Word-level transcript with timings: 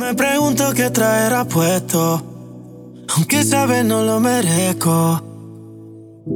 Me 0.00 0.14
pregunto 0.14 0.72
qué 0.72 0.88
traerá 0.88 1.44
puesto, 1.44 3.04
aunque 3.14 3.44
sabes 3.44 3.84
no 3.84 4.02
lo 4.02 4.18
merezco. 4.18 5.22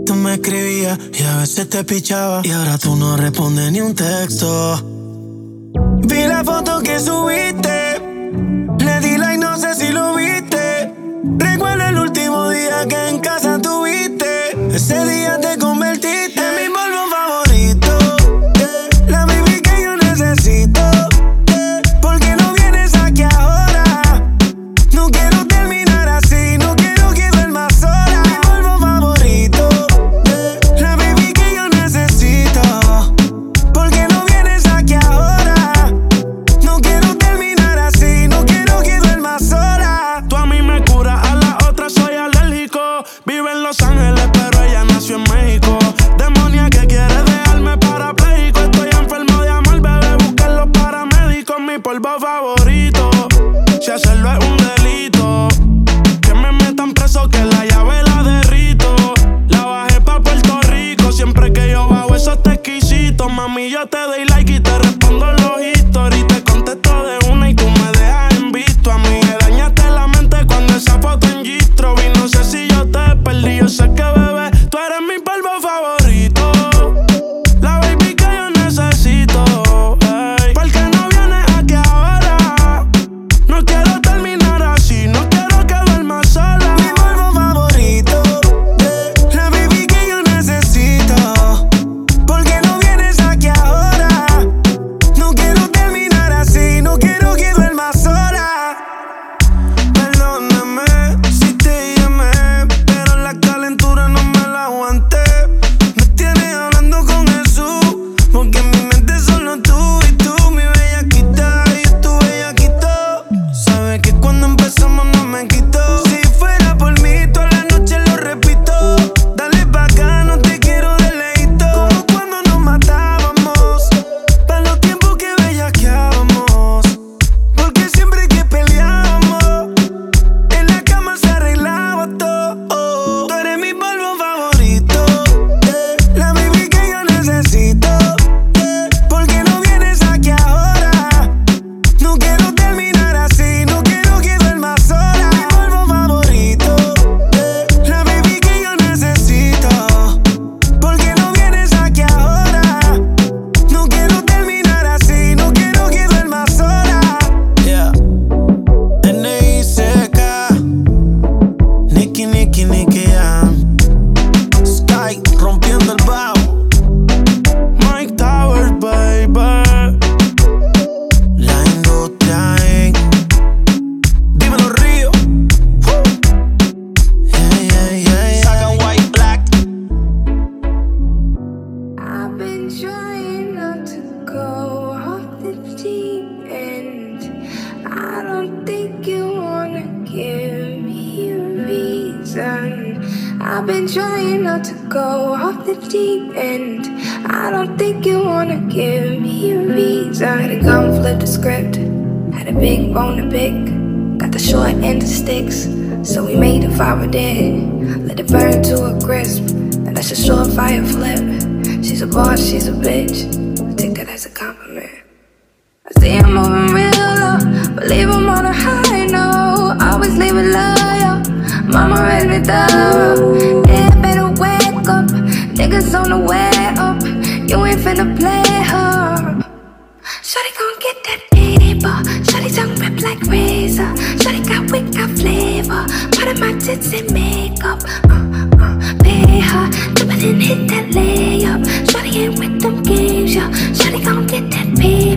Tú 0.04 0.14
me 0.17 0.34
escribías 0.34 0.98
y 1.18 1.22
a 1.22 1.38
veces 1.38 1.70
te 1.70 1.82
pichaba 1.82 2.42
y 2.44 2.50
ahora 2.50 2.76
tú 2.76 2.94
no 2.94 3.16
respondes 3.16 3.72
ni 3.72 3.80
un 3.80 3.94
texto. 3.94 4.82
Vi 6.06 6.26
la 6.26 6.44
foto 6.44 6.82
que 6.82 7.00
subiste, 7.00 8.02
le 8.79 9.00
di 9.00 9.16
like 9.16 9.38
no 9.38 9.56
sé 9.56 9.74
si 9.74 9.90
lo 9.92 10.14
viste. 10.14 10.92
Recuerda 11.38 11.88
el 11.88 11.98
último 12.00 12.50
día 12.50 12.86
que 12.86 13.08
en 13.08 13.18
casa 13.20 13.43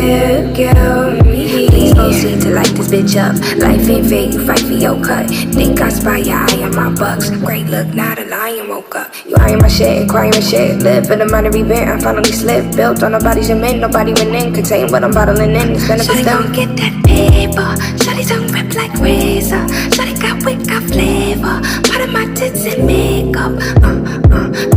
here, 0.00 0.52
don't 2.02 2.12
see 2.14 2.38
to 2.40 2.50
light 2.50 2.72
this 2.74 2.88
bitch 2.88 3.16
up. 3.16 3.34
Life 3.58 3.88
ain't 3.88 4.06
fair, 4.06 4.24
you 4.24 4.44
fight 4.46 4.60
for 4.60 4.72
your 4.72 5.02
cut. 5.02 5.28
Think 5.54 5.80
I 5.80 5.88
spy 5.88 6.18
your 6.18 6.36
eye 6.36 6.62
on 6.62 6.74
my 6.74 6.90
bucks. 6.90 7.30
Great 7.30 7.66
look, 7.66 7.88
not 7.94 8.18
a 8.18 8.24
lion 8.24 8.68
woke 8.68 8.94
up. 8.94 9.12
You 9.26 9.36
eyeing 9.38 9.58
my 9.58 9.68
shit, 9.68 10.08
crying 10.08 10.30
my 10.30 10.40
shit. 10.40 10.82
Live 10.82 11.10
in 11.10 11.20
a 11.20 11.28
minor 11.28 11.54
event, 11.54 11.90
I 11.90 12.00
finally 12.00 12.32
slipped. 12.32 12.76
Built 12.76 13.02
on 13.02 13.12
nobody's 13.12 13.46
cement, 13.46 13.80
nobody 13.80 14.12
went 14.12 14.34
in. 14.34 14.54
Contain 14.54 14.90
what 14.90 15.04
I'm 15.04 15.12
bottling 15.12 15.54
in. 15.54 15.72
It's 15.72 15.86
gonna 15.86 16.02
Shawty 16.02 16.24
gon' 16.24 16.52
get 16.52 16.76
that 16.76 17.04
paper. 17.04 17.70
Shawty 18.02 18.26
tongue 18.28 18.48
rip 18.52 18.74
like 18.74 18.94
razor. 19.00 19.64
Shawty 19.94 20.20
got 20.20 20.44
wicked 20.44 20.82
flavor. 20.90 21.60
Part 21.88 22.02
of 22.02 22.10
my 22.12 22.26
tits 22.34 22.64
and 22.66 22.86
makeup. 22.86 23.52
Uh, 23.82 24.02
uh. 24.34 24.71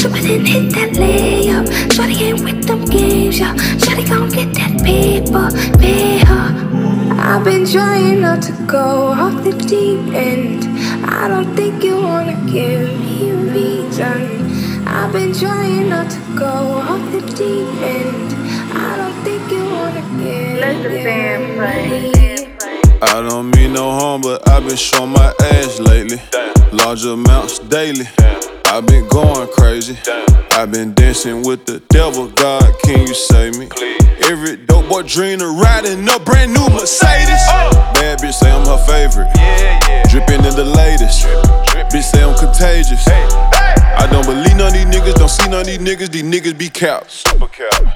Shorty 0.00 0.20
didn't 0.22 0.46
hit 0.46 0.72
that 0.72 0.90
layup. 0.92 1.64
Shorty 1.92 2.24
ain't 2.24 2.40
with 2.42 2.64
them 2.66 2.84
games, 2.86 3.38
yo. 3.38 3.56
Shorty 3.78 4.04
gon' 4.04 4.28
get 4.30 4.52
that 4.54 4.82
paper, 4.82 5.48
pay 5.78 6.18
her. 6.18 6.72
I've 7.18 7.44
been 7.44 7.66
trying 7.66 8.20
not 8.20 8.42
to 8.42 8.52
go 8.66 9.12
off 9.12 9.44
the 9.44 9.52
deep 9.52 10.12
end. 10.14 10.64
I 11.04 11.28
don't 11.28 11.54
think 11.54 11.84
you 11.84 12.00
wanna 12.00 12.34
give 12.50 12.88
me 13.00 13.30
a 13.30 13.36
reason. 13.36 14.86
I've 14.86 15.12
been 15.12 15.32
trying 15.34 15.88
not 15.88 16.10
to 16.10 16.20
go 16.36 16.46
off 16.46 17.02
the 17.12 17.20
deep 17.36 17.68
end. 17.82 18.32
I 18.74 18.96
don't 18.96 19.24
think 19.24 19.50
you 19.50 19.64
wanna 19.64 20.02
give 20.22 20.58
Let's 20.58 20.84
me 20.88 21.04
a 21.04 21.38
reason. 21.58 22.22
I 23.02 23.20
don't 23.20 23.50
mean 23.54 23.72
no 23.72 23.90
harm, 23.90 24.20
but 24.22 24.48
I've 24.48 24.66
been 24.66 24.76
showing 24.76 25.10
my 25.10 25.32
ass 25.40 25.78
lately. 25.80 26.20
Large 26.72 27.04
amounts 27.04 27.58
daily. 27.58 28.06
I've 28.72 28.86
been 28.86 29.06
going 29.08 29.48
crazy. 29.52 29.98
I've 30.52 30.72
been 30.72 30.94
dancing 30.94 31.42
with 31.42 31.66
the 31.66 31.80
devil. 31.90 32.28
God, 32.28 32.64
can 32.82 33.06
you 33.06 33.12
save 33.12 33.58
me? 33.58 33.68
Every 34.24 34.56
dope 34.56 34.88
boy 34.88 35.02
dream 35.02 35.42
of 35.42 35.60
riding 35.60 36.08
a 36.08 36.18
brand 36.18 36.54
new 36.54 36.66
Mercedes. 36.70 37.44
Bad 38.00 38.20
bitch 38.20 38.32
say 38.32 38.50
I'm 38.50 38.64
her 38.64 38.80
favorite. 38.88 39.28
Dripping 40.08 40.42
in 40.48 40.56
the 40.56 40.64
latest. 40.64 41.26
Bitch 41.92 42.00
say 42.00 42.24
I'm 42.24 42.32
contagious. 42.38 43.06
I 43.06 44.08
don't 44.10 44.24
believe 44.24 44.56
none 44.56 44.68
of 44.68 44.72
these 44.72 44.86
niggas, 44.86 45.16
don't 45.16 45.28
see 45.28 45.50
none 45.50 45.60
of 45.60 45.66
these 45.66 45.76
niggas, 45.76 46.08
these 46.08 46.22
niggas 46.22 46.56
be 46.56 46.70
caps. 46.70 47.26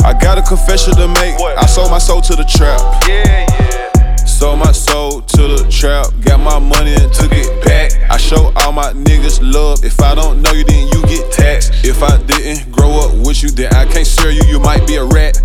I 0.04 0.12
got 0.12 0.36
a 0.36 0.42
confession 0.42 0.92
to 0.96 1.08
make. 1.08 1.40
I 1.56 1.64
sold 1.64 1.90
my 1.90 1.96
soul 1.96 2.20
to 2.20 2.36
the 2.36 2.44
trap. 2.44 3.95
Sold 4.36 4.58
my 4.58 4.70
soul 4.72 5.22
to 5.22 5.42
the 5.48 5.66
trap, 5.70 6.12
got 6.20 6.38
my 6.38 6.58
money 6.58 6.92
and 6.92 7.10
took 7.10 7.32
it 7.32 7.64
back. 7.64 7.90
I 8.10 8.18
show 8.18 8.52
all 8.56 8.70
my 8.70 8.92
niggas 8.92 9.40
love. 9.40 9.82
If 9.82 9.98
I 10.02 10.14
don't 10.14 10.42
know 10.42 10.52
you, 10.52 10.62
then 10.62 10.88
you 10.88 11.00
get 11.06 11.32
taxed. 11.32 11.72
If 11.86 12.02
I 12.02 12.20
didn't 12.24 12.70
grow 12.70 13.00
up 13.00 13.14
with 13.26 13.42
you, 13.42 13.48
then 13.48 13.72
I 13.72 13.86
can't 13.86 14.06
serve 14.06 14.34
you. 14.34 14.42
You 14.44 14.60
might 14.60 14.86
be 14.86 14.96
a 14.96 15.04
rat. 15.04 15.40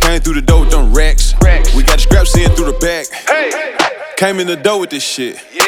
Came 0.00 0.20
through 0.20 0.34
the 0.34 0.42
door 0.42 0.62
with 0.62 0.72
them 0.72 0.92
racks. 0.92 1.32
We 1.76 1.84
got 1.84 1.94
the 1.94 2.06
scraps 2.10 2.36
in 2.36 2.50
through 2.56 2.72
the 2.72 2.78
back. 2.82 3.06
Hey. 3.06 3.76
Came 4.16 4.40
in 4.40 4.48
the 4.48 4.56
door 4.56 4.80
with 4.80 4.90
this 4.90 5.04
shit. 5.04 5.38
Yeah, 5.54 5.64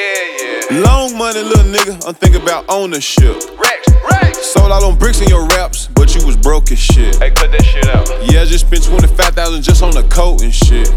yeah. 0.74 0.82
Long 0.82 1.16
money, 1.16 1.42
little 1.42 1.70
nigga. 1.70 2.04
I'm 2.04 2.14
thinking 2.14 2.42
about 2.42 2.64
ownership. 2.68 3.42
Sold 4.42 4.72
all 4.72 4.84
on 4.84 4.98
bricks 4.98 5.20
in 5.20 5.28
your 5.28 5.46
raps, 5.54 5.86
but 5.94 6.16
you 6.16 6.26
was 6.26 6.36
broke 6.36 6.72
as 6.72 6.80
shit. 6.80 7.14
Hey, 7.22 7.30
cut 7.30 7.52
that 7.52 7.64
shit 7.64 7.86
out. 7.94 8.10
Yeah, 8.28 8.42
I 8.42 8.44
just 8.44 8.66
spent 8.66 8.82
25,000 8.82 9.62
just 9.62 9.84
on 9.84 9.92
the 9.92 10.02
coat 10.08 10.42
and 10.42 10.52
shit. 10.52 10.88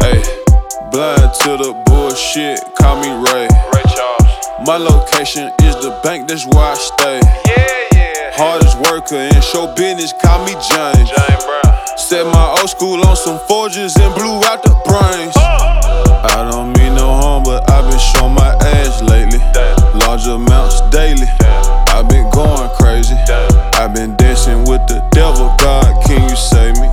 Hey, 0.00 0.41
blind 0.92 1.32
to 1.40 1.56
the 1.56 1.72
bullshit, 1.86 2.60
call 2.76 3.00
me 3.00 3.08
Ray. 3.08 3.48
Ray 3.48 3.86
Charles. 3.88 4.32
My 4.68 4.76
location 4.76 5.50
is 5.64 5.74
the 5.80 5.98
bank, 6.04 6.28
that's 6.28 6.44
where 6.46 6.70
I 6.70 6.74
stay. 6.74 7.20
Yeah, 7.48 7.96
yeah. 7.96 8.30
Hardest 8.36 8.76
worker 8.84 9.16
in 9.16 9.40
show 9.40 9.72
business, 9.74 10.12
call 10.12 10.44
me 10.44 10.52
James. 10.52 11.08
Jane 11.08 11.40
Brown. 11.48 11.72
Set 11.96 12.26
my 12.26 12.56
old 12.60 12.68
school 12.68 13.00
on 13.06 13.16
some 13.16 13.40
forges 13.48 13.96
and 13.96 14.14
blew 14.14 14.44
out 14.44 14.62
the 14.62 14.76
brains. 14.84 15.32
Oh, 15.36 15.40
oh, 15.40 16.04
oh. 16.06 16.28
I 16.28 16.50
don't 16.50 16.76
mean 16.76 16.94
no 16.94 17.08
harm, 17.08 17.42
but 17.42 17.68
I've 17.70 17.88
been 17.88 17.98
showing 17.98 18.34
my 18.34 18.52
ass 18.76 19.02
lately. 19.02 19.40
Large 19.98 20.26
amounts 20.28 20.80
daily. 20.90 21.26
I've 21.88 22.08
been 22.08 22.28
going 22.30 22.68
crazy. 22.76 23.16
I've 23.80 23.94
been 23.94 24.14
dancing 24.16 24.64
with 24.64 24.84
the 24.88 25.00
devil. 25.12 25.54
God, 25.58 25.88
can 26.04 26.28
you 26.28 26.36
save 26.36 26.76
me? 26.76 26.88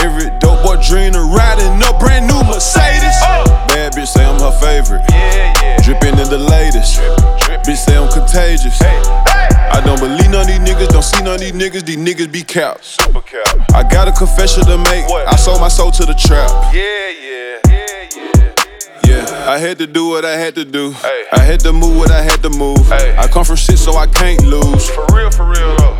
Every 0.00 0.30
dope 0.38 0.43
boy 0.76 1.34
riding 1.34 1.82
a 1.82 1.98
brand 1.98 2.26
new 2.26 2.42
Mercedes. 2.44 3.18
Oh. 3.22 3.44
Bad 3.68 3.92
bitch 3.92 4.08
say 4.08 4.24
I'm 4.24 4.38
her 4.40 4.52
favorite. 4.60 5.02
Yeah, 5.10 5.54
yeah. 5.62 5.82
Dripping 5.82 6.18
in 6.18 6.28
the 6.28 6.38
latest. 6.38 6.98
Bitch 7.64 7.76
say 7.76 7.96
I'm 7.96 8.10
contagious. 8.10 8.80
I 8.82 9.82
don't 9.84 9.98
believe 9.98 10.30
none 10.30 10.42
of 10.42 10.46
these 10.46 10.58
niggas, 10.58 10.88
don't 10.88 11.02
see 11.02 11.22
none 11.22 11.34
of 11.34 11.40
these 11.40 11.52
niggas, 11.52 11.84
these 11.84 11.96
niggas 11.96 12.30
be 12.30 12.42
caps. 12.42 13.02
Super 13.02 13.20
cap. 13.20 13.44
I 13.74 13.82
got 13.82 14.08
a 14.08 14.12
confession 14.12 14.64
to 14.64 14.78
make. 14.78 15.08
What? 15.08 15.26
I 15.26 15.36
sold 15.36 15.60
my 15.60 15.68
soul 15.68 15.90
to 15.92 16.04
the 16.06 16.14
trap. 16.14 16.50
Yeah, 16.72 17.08
yeah. 17.10 17.58
Yeah, 17.66 18.08
yeah. 18.16 18.54
Yeah, 19.04 19.50
I 19.50 19.58
had 19.58 19.78
to 19.78 19.86
do 19.86 20.08
what 20.08 20.24
I 20.24 20.36
had 20.36 20.54
to 20.56 20.64
do. 20.64 20.92
Hey. 20.92 21.24
I 21.32 21.40
had 21.40 21.60
to 21.60 21.72
move 21.72 21.96
what 21.96 22.10
I 22.10 22.22
had 22.22 22.42
to 22.42 22.50
move. 22.50 22.86
Hey. 22.88 23.16
I 23.16 23.26
come 23.28 23.44
from 23.44 23.56
shit, 23.56 23.78
so 23.78 23.96
I 23.96 24.06
can't 24.06 24.42
lose. 24.42 24.88
For 24.90 25.06
real, 25.12 25.30
for 25.30 25.44
real 25.44 25.76
though. 25.76 25.98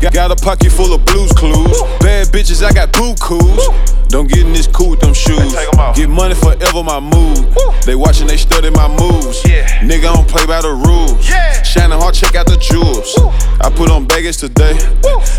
Got, 0.00 0.12
got, 0.12 0.30
a 0.32 0.36
pocket 0.36 0.72
full 0.72 0.92
of 0.92 1.04
blues 1.04 1.30
clues. 1.32 1.80
Bad 2.00 2.26
bitches, 2.34 2.64
I 2.64 2.72
got 2.72 2.92
boo 2.92 3.14
coos. 3.22 3.68
Don't 4.08 4.28
get 4.28 4.40
in 4.40 4.52
this 4.52 4.66
cool 4.66 4.90
with 4.90 5.00
them 5.00 5.14
shoes. 5.14 5.54
Get 5.94 6.10
money 6.10 6.34
forever, 6.34 6.82
my 6.82 6.98
mood. 6.98 7.54
They 7.86 7.94
watching, 7.94 8.26
they 8.26 8.36
study 8.36 8.70
my 8.70 8.88
moves. 8.88 9.42
Nigga, 9.44 10.10
I 10.10 10.14
don't 10.14 10.28
play 10.28 10.46
by 10.46 10.62
the 10.62 10.72
rules. 10.72 11.28
Yeah. 11.28 11.62
Shining 11.62 11.98
hard, 11.98 12.14
check 12.14 12.34
out 12.34 12.46
the 12.46 12.56
jewels. 12.56 13.14
I 13.60 13.70
put 13.70 13.88
on 13.88 14.04
baggage 14.06 14.38
today. 14.38 14.74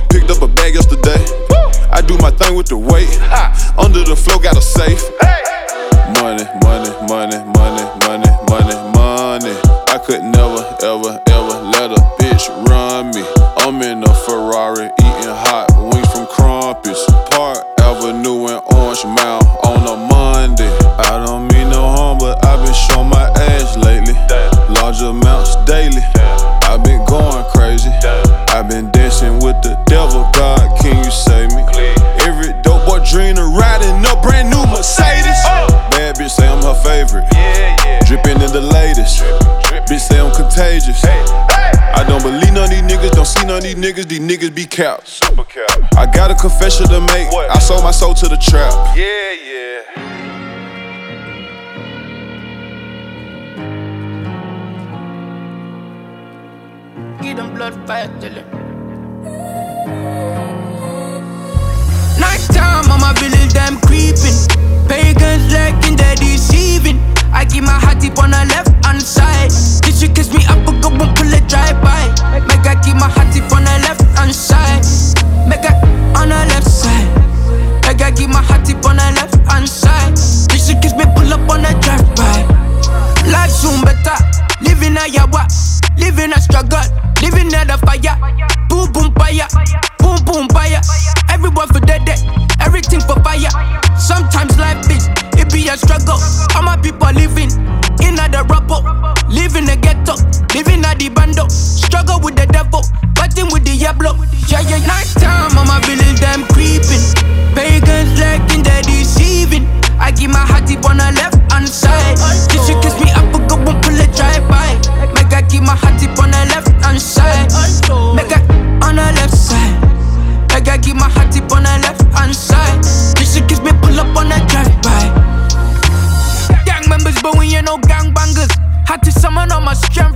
Picked 0.09 0.31
up 0.31 0.41
a 0.41 0.47
bag 0.47 0.75
yesterday. 0.75 1.19
I 1.91 2.01
do 2.01 2.17
my 2.19 2.31
thing 2.31 2.55
with 2.55 2.67
the 2.67 2.77
weight. 2.77 3.11
Under 3.77 4.05
the 4.05 4.15
floor, 4.15 4.39
got 4.39 4.55
a 4.55 4.61
safe. 4.61 5.03
Money, 6.23 6.47
money, 6.63 6.91
money, 7.11 7.43
money, 7.59 7.83
money, 8.07 8.31
money, 8.47 8.75
money. 8.95 9.55
I 9.91 9.99
could 9.99 10.23
never, 10.23 10.63
ever, 10.79 11.19
ever 11.27 11.55
let 11.75 11.91
a 11.91 12.14
caps. 44.75 45.25
Super 45.25 45.45
cap. 45.45 45.67
I 45.95 46.05
got 46.05 46.31
a 46.31 46.35
confession 46.35 46.87
to 46.87 46.99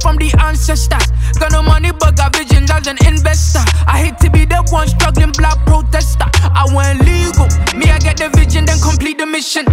from 0.02 0.18
the 0.18 0.34
ancestors. 0.44 1.08
Got 1.40 1.52
no 1.52 1.62
money, 1.62 1.92
but 1.92 2.16
got 2.16 2.36
visions 2.36 2.72
as 2.72 2.88
an 2.88 2.98
investor. 3.06 3.64
I 3.88 4.00
hate 4.04 4.18
to 4.20 4.30
be 4.30 4.46
the 4.46 4.64
one 4.70 4.88
struggling 4.88 5.32
black 5.32 5.58
protester. 5.66 6.26
I 6.44 6.66
went 6.74 7.00
legal. 7.02 7.48
Me, 7.78 7.90
I 7.92 8.00
get 8.00 8.18
the 8.18 8.30
vision, 8.36 8.66
then 8.66 8.80
complete 8.80 9.18
the 9.18 9.26
mission. 9.26 9.66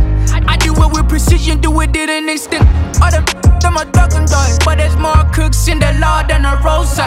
I 0.47 0.57
do 0.57 0.73
it 0.73 0.93
with 0.93 1.09
precision, 1.09 1.61
do 1.61 1.81
it 1.81 1.97
in 1.97 2.11
an 2.11 2.29
instant. 2.29 2.67
All 3.03 3.11
them, 3.11 3.25
them 3.61 3.77
a 3.77 3.85
dog 3.85 4.13
and 4.15 4.29
toys, 4.29 4.59
but 4.65 4.79
there's 4.79 4.97
more 4.97 5.25
cooks 5.33 5.69
in 5.69 5.79
the 5.79 5.93
law 6.01 6.23
than 6.23 6.45
a 6.45 6.61
rosa. 6.63 7.07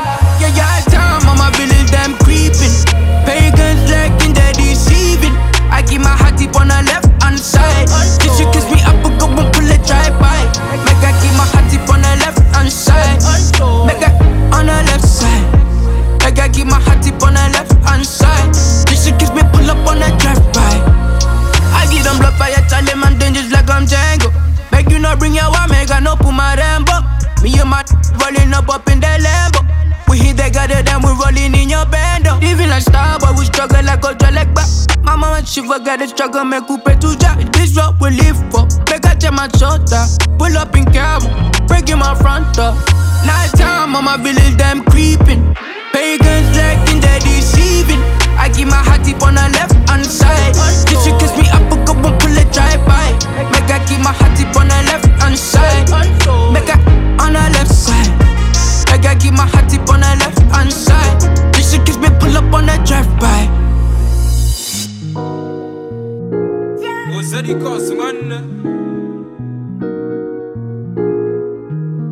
get 35.89 35.99
the 35.99 36.07
struggle, 36.07 36.45
make 36.45 36.67
coupe 36.67 36.85
too 37.01 37.15
jack. 37.17 37.37
This 37.53 37.75
what 37.75 37.99
we 37.99 38.11
live 38.21 38.37
for. 38.51 38.69
Make 38.89 39.05
I 39.09 39.15
check 39.15 39.33
my 39.33 39.49
shoulder. 39.57 40.05
Pull 40.37 40.55
up 40.57 40.75
in 40.75 40.85
camera, 40.85 41.33
breaking 41.65 41.97
my 41.97 42.13
front 42.13 42.45
door. 42.53 42.73
Night 43.25 43.49
time 43.57 43.95
on 43.95 44.05
my 44.05 44.17
village, 44.17 44.55
them 44.57 44.83
creepy. 44.85 45.28
because 67.49 67.91
one 67.95 68.31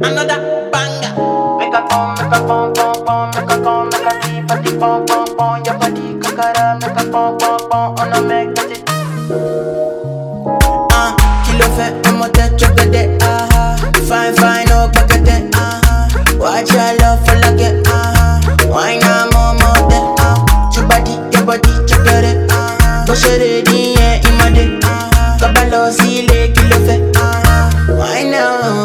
another 0.01 0.57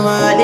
comme 0.02 0.41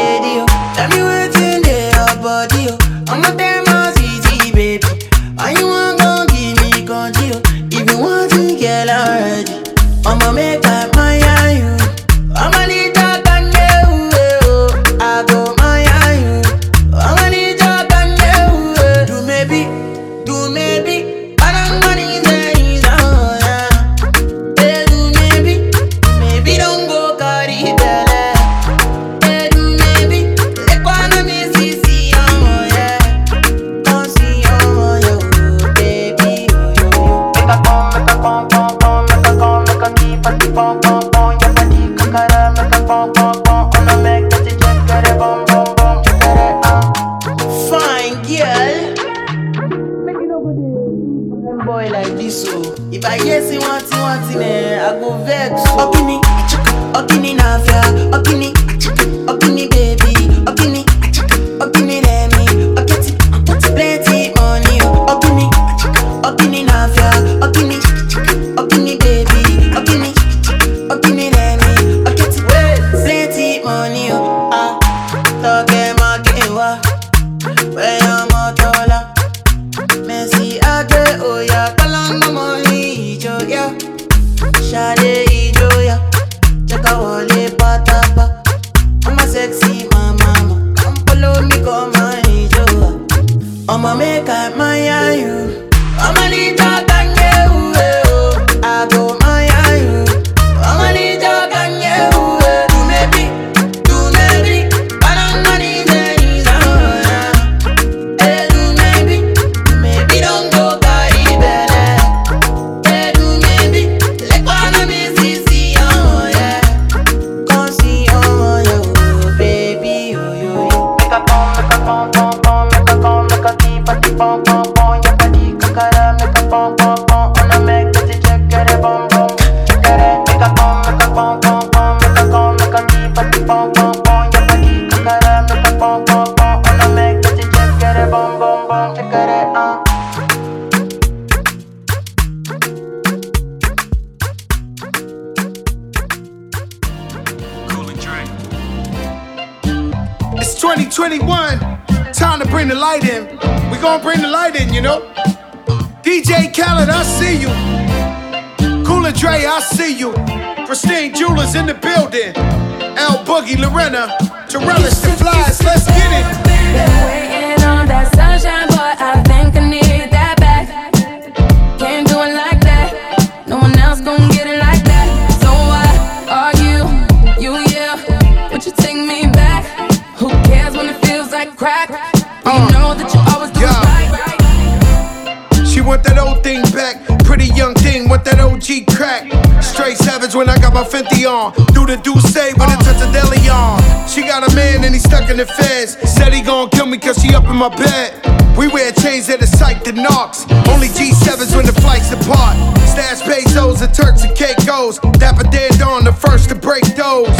the 195.38 195.46
feds. 195.46 195.96
Said 196.02 196.34
he 196.34 196.42
gon' 196.42 196.68
kill 196.70 196.86
me 196.86 196.98
cause 196.98 197.16
she 197.22 197.32
up 197.34 197.44
in 197.44 197.56
my 197.56 197.68
bed. 197.68 198.10
We 198.58 198.66
wear 198.66 198.90
chains 198.90 199.28
that 199.28 199.38
are 199.38 199.46
psyched 199.46 199.84
to 199.84 199.92
knocks. 199.92 200.42
Only 200.66 200.88
G7s 200.88 201.54
when 201.54 201.64
the 201.64 201.76
flights 201.78 202.10
apart. 202.10 202.58
Stash 202.90 203.22
pesos 203.22 203.80
and 203.80 203.94
Turks 203.94 204.24
and 204.24 204.34
Caicos. 204.34 204.98
Dapper 205.22 205.46
dead 205.50 205.80
on 205.80 206.02
the 206.02 206.12
first 206.12 206.48
to 206.50 206.56
break 206.56 206.82
those. 206.98 207.30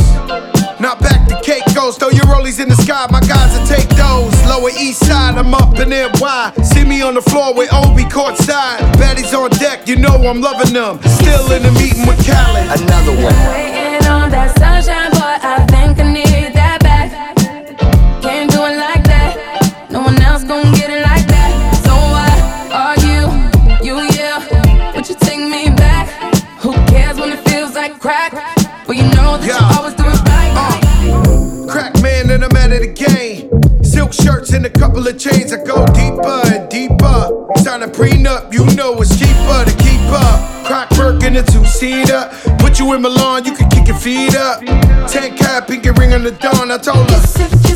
Not 0.79 1.01
back 1.03 1.27
to 1.27 1.41
cake 1.43 1.67
goes. 1.75 1.99
Throw 1.99 2.11
your 2.11 2.27
rollies 2.31 2.61
in 2.63 2.69
the 2.69 2.77
sky, 2.77 3.07
my 3.11 3.21
guys 3.21 3.51
will 3.59 3.67
take 3.67 3.89
those. 3.99 4.31
Lower 4.47 4.71
east 4.79 5.05
side, 5.05 5.35
I'm 5.35 5.53
up 5.53 5.75
in 5.81 5.91
NY. 5.91 6.53
See 6.63 6.85
me 6.85 7.03
on 7.03 7.15
the 7.15 7.23
floor 7.23 7.53
with 7.53 7.73
Obi 7.75 8.05
courtside. 8.05 8.79
Baddies 8.95 9.35
on 9.35 9.51
deck, 9.59 9.89
you 9.89 9.97
know 9.97 10.15
I'm 10.15 10.41
loving 10.41 10.73
them. 10.73 11.03
Still 11.03 11.51
in 11.51 11.63
the 11.65 11.73
meeting 11.73 12.07
with 12.07 12.23
Khaled. 12.25 12.79
Another 12.79 13.15
one. 13.27 13.78
like 27.89 28.01
crack. 28.01 28.33
Well, 28.87 28.97
you 28.97 29.05
know 29.15 29.37
that 29.39 29.47
yeah. 29.47 29.59
you 29.59 29.79
always 29.79 29.95
do 29.95 30.05
it 30.07 30.21
right. 30.29 30.53
Uh, 30.57 31.73
crack 31.73 32.01
man 32.03 32.31
and 32.31 32.45
a 32.45 32.53
man 32.53 32.73
of 32.73 32.81
the 32.81 32.93
game. 32.93 33.51
Silk 33.83 34.13
shirts 34.13 34.53
and 34.53 34.67
a 34.67 34.71
couple 34.71 35.07
of 35.07 35.19
chains. 35.19 35.53
I 35.53 35.65
go 35.65 35.87
deeper 35.87 36.41
and 36.55 36.69
deeper. 36.69 37.47
Sign 37.59 37.83
a 37.83 37.89
prenup, 37.89 38.53
you 38.53 38.65
know 38.77 38.97
it's 39.01 39.19
cheaper 39.19 39.65
to 39.65 39.75
keep 39.79 40.01
up. 40.13 40.67
Crack 40.67 40.91
work 40.99 41.23
in 41.23 41.37
a 41.37 41.43
two 41.43 41.65
seater. 41.65 42.31
Put 42.59 42.79
you 42.79 42.93
in 42.95 43.03
Milan, 43.03 43.45
you 43.45 43.55
can 43.55 43.69
kick 43.71 43.89
your 43.89 43.97
feet 43.97 44.35
up. 44.37 44.61
Ten 45.09 45.37
cap, 45.37 45.69
pinky 45.69 45.91
ring 45.91 46.13
on 46.13 46.23
the 46.23 46.33
dawn. 46.33 46.71
I 46.71 46.79
told 46.79 47.11
her. 47.11 47.68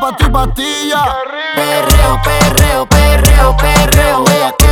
pa' 0.00 0.12
ti, 0.12 0.30
pastilla. 0.30 1.02
Perreo, 1.54 2.20
perreo, 2.22 2.86
perreo, 2.86 3.54
perreo, 3.56 4.24
perreo. 4.24 4.65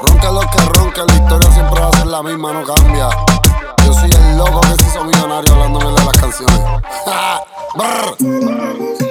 Ronca 0.00 0.30
lo 0.30 0.40
que 0.40 0.58
ronca, 0.78 1.04
la 1.04 1.12
historia 1.12 1.52
siempre 1.52 1.78
va 1.78 1.88
a 1.88 1.92
ser 1.92 2.06
la 2.06 2.22
misma, 2.22 2.54
no 2.54 2.64
cambia. 2.64 3.10
Yo 3.84 3.92
soy 3.92 4.10
el 4.10 4.38
loco 4.38 4.62
que 4.62 4.82
se 4.82 4.88
hizo 4.88 5.04
millonario 5.04 5.52
hablándome 5.52 5.92
de 5.92 5.92
las 5.92 6.16
canciones. 6.16 6.58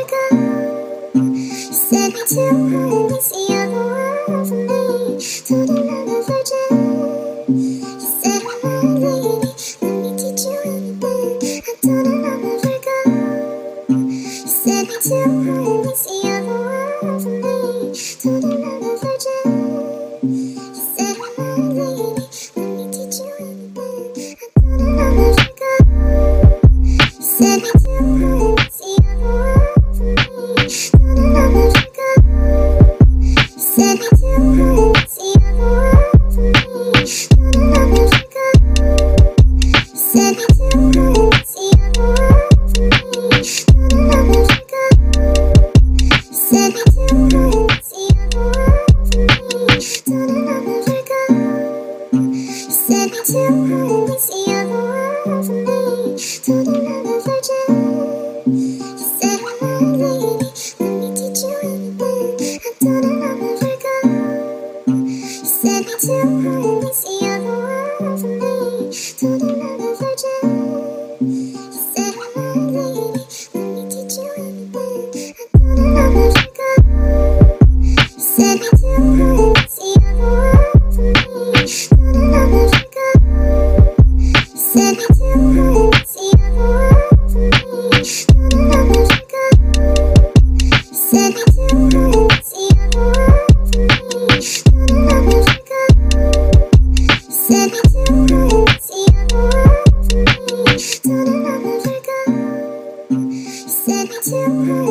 Said 104.26 104.50
me 104.50 104.85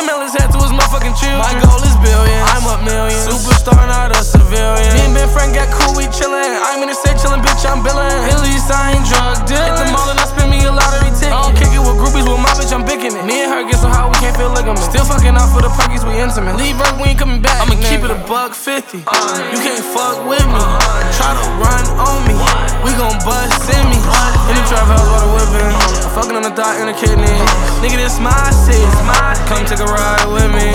Them 0.00 0.16
head 0.16 0.48
to 0.48 0.58
his 0.64 0.72
motherfucking 0.72 1.12
children. 1.12 1.44
My 1.44 1.52
goal 1.60 1.76
is 1.84 1.92
billions. 2.00 2.48
I'm 2.56 2.64
up 2.64 2.80
millions. 2.80 3.20
Superstar, 3.28 3.84
not 3.84 4.16
a 4.16 4.24
civilian. 4.24 4.88
Me 4.96 5.04
and 5.04 5.12
Ben 5.12 5.28
Frank 5.28 5.52
got 5.52 5.68
cool, 5.76 5.92
we 5.92 6.08
chillin'. 6.08 6.56
I'm 6.56 6.80
in 6.80 6.88
the 6.88 6.96
state 6.96 7.20
chillin', 7.20 7.44
bitch, 7.44 7.68
I'm 7.68 7.84
billin'. 7.84 8.08
At 8.08 8.40
least 8.40 8.72
I 8.72 8.96
ain't 8.96 9.04
drug 9.04 9.44
dealing. 9.44 9.76
Hit 9.76 9.76
the 9.76 9.92
mall 9.92 10.08
and 10.08 10.16
I 10.16 10.24
spend 10.24 10.48
me 10.48 10.64
a 10.64 10.72
lottery 10.72 11.12
ticket. 11.12 11.36
I 11.36 11.44
don't 11.44 11.52
kick 11.52 11.68
it 11.68 11.78
with 11.78 12.00
groupies, 12.00 12.24
with 12.24 12.40
my 12.40 12.48
bitch, 12.56 12.72
I'm 12.72 12.82
picking 12.82 13.12
it. 13.12 13.24
Me 13.28 13.44
and 13.44 13.52
her 13.52 13.60
get 13.68 13.76
so 13.76 13.92
hot, 13.92 14.08
we 14.08 14.16
can't 14.24 14.32
feel 14.32 14.48
ligament. 14.48 14.80
Still 14.88 15.04
fucking 15.04 15.36
out 15.36 15.52
for 15.52 15.60
the 15.60 15.68
perkies, 15.68 16.00
we 16.00 16.16
intimate. 16.16 16.56
Leave 16.56 16.80
work, 16.80 16.80
we 16.80 16.80
ain't 16.80 16.80
coming 16.80 16.89
back. 18.10 18.18
It 18.18 18.24
a 18.24 18.28
buck 18.28 18.54
fifty. 18.54 18.98
You 18.98 19.60
can't 19.62 19.84
fuck 19.84 20.26
with 20.26 20.46
me. 20.46 20.62
Try 21.14 21.30
to 21.38 21.46
run 21.62 21.84
on 21.98 22.26
me. 22.26 22.34
We 22.82 22.90
gon' 22.98 23.18
bust 23.22 23.70
in 23.70 23.84
me. 23.90 23.98
In 24.50 24.54
the 24.58 24.64
trap 24.66 24.86
house 24.86 25.06
while 25.06 25.22
the 25.22 25.30
whipping. 25.34 25.70
I'm 25.70 26.10
fucking 26.14 26.36
on 26.36 26.42
the 26.42 26.50
thought 26.50 26.80
in 26.80 26.86
the 26.90 26.96
kidney. 26.96 27.30
Nigga, 27.82 27.96
this 28.02 28.18
my 28.18 28.34
city. 28.50 28.82
Come 29.46 29.64
take 29.66 29.80
a 29.80 29.86
ride 29.86 30.26
with 30.26 30.50
me. 30.50 30.74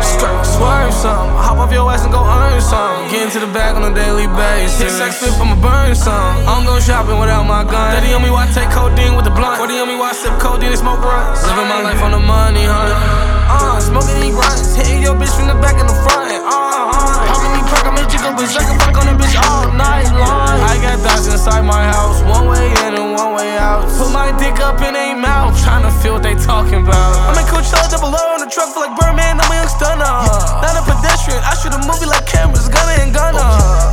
Skirt, 0.00 0.44
swerve 0.46 0.94
some. 0.94 1.28
Hop 1.36 1.58
off 1.58 1.72
your 1.72 1.90
ass 1.90 2.04
and 2.04 2.12
go 2.12 2.24
earn 2.24 2.60
some. 2.60 3.08
Get 3.10 3.22
into 3.28 3.40
the 3.40 3.52
bag 3.52 3.76
on 3.76 3.84
a 3.84 3.94
daily 3.94 4.26
basis. 4.32 4.80
Hit 4.80 4.90
sex 4.90 5.18
flip, 5.20 5.36
I'ma 5.40 5.60
burn 5.60 5.94
some. 5.94 6.40
I 6.48 6.56
don't 6.56 6.64
go 6.64 6.80
shopping 6.80 7.18
without 7.20 7.44
my 7.44 7.64
gun. 7.64 7.92
Daddy 7.92 8.14
on 8.14 8.22
me 8.22 8.30
why 8.30 8.48
take 8.52 8.70
codeine 8.70 9.16
with 9.16 9.24
the 9.24 9.34
blunt. 9.34 9.58
40 9.58 9.76
on 9.78 9.88
me 9.88 9.96
why 9.96 10.12
sip 10.12 10.32
codeine 10.40 10.72
and 10.72 10.78
smoke 10.78 11.00
blunts. 11.00 11.44
Living 11.44 11.68
my 11.68 11.82
life 11.82 12.00
on 12.00 12.12
the 12.12 12.22
money, 12.22 12.64
honey. 12.64 13.31
Uh, 13.52 13.80
smoking 13.80 14.16
these 14.20 14.32
blunts. 14.32 14.74
Hitting 14.74 15.02
your 15.02 15.14
bitch 15.14 15.28
from 15.36 15.46
the 15.46 15.54
back 15.60 15.76
and 15.76 15.84
the 15.88 15.92
front. 16.08 16.32
Uh, 16.32 16.48
uh. 16.48 17.28
Popping 17.28 17.52
me 17.52 17.60
perk, 17.68 17.91
I'm 18.02 18.10
a 18.10 18.10
jiggle 18.10 18.34
berserk. 18.34 18.66
I 18.66 18.74
fuck 18.82 18.98
on 18.98 19.06
the 19.06 19.14
bitch 19.14 19.38
all 19.38 19.70
night 19.78 20.10
long. 20.10 20.58
I 20.58 20.74
got 20.82 20.98
thoughts 21.06 21.30
inside 21.30 21.62
my 21.62 21.86
house. 21.86 22.18
One 22.26 22.50
way 22.50 22.66
in 22.82 22.98
and 22.98 23.14
one 23.14 23.38
way 23.38 23.54
out. 23.62 23.86
Put 23.94 24.10
my 24.10 24.34
dick 24.42 24.58
up 24.58 24.82
in 24.82 24.98
a 24.98 25.14
mouth. 25.14 25.54
Trying 25.62 25.86
to 25.86 25.92
feel 26.02 26.18
what 26.18 26.26
they 26.26 26.34
talking 26.34 26.82
about. 26.82 27.14
I'm 27.30 27.38
in 27.38 27.46
Coachella 27.46 27.86
double 27.86 28.10
O 28.10 28.22
on 28.34 28.42
the 28.42 28.50
truck 28.50 28.74
for 28.74 28.82
like 28.82 28.98
Birdman. 28.98 29.38
I'm 29.38 29.46
a 29.46 29.54
young 29.54 29.70
stunner. 29.70 30.02
Not 30.02 30.74
a 30.74 30.82
pedestrian. 30.82 31.46
I 31.46 31.54
shoot 31.54 31.70
a 31.70 31.78
movie 31.86 32.10
like 32.10 32.26
cameras. 32.26 32.66
Gunner 32.66 32.98
and 33.06 33.14
gunner. 33.14 33.38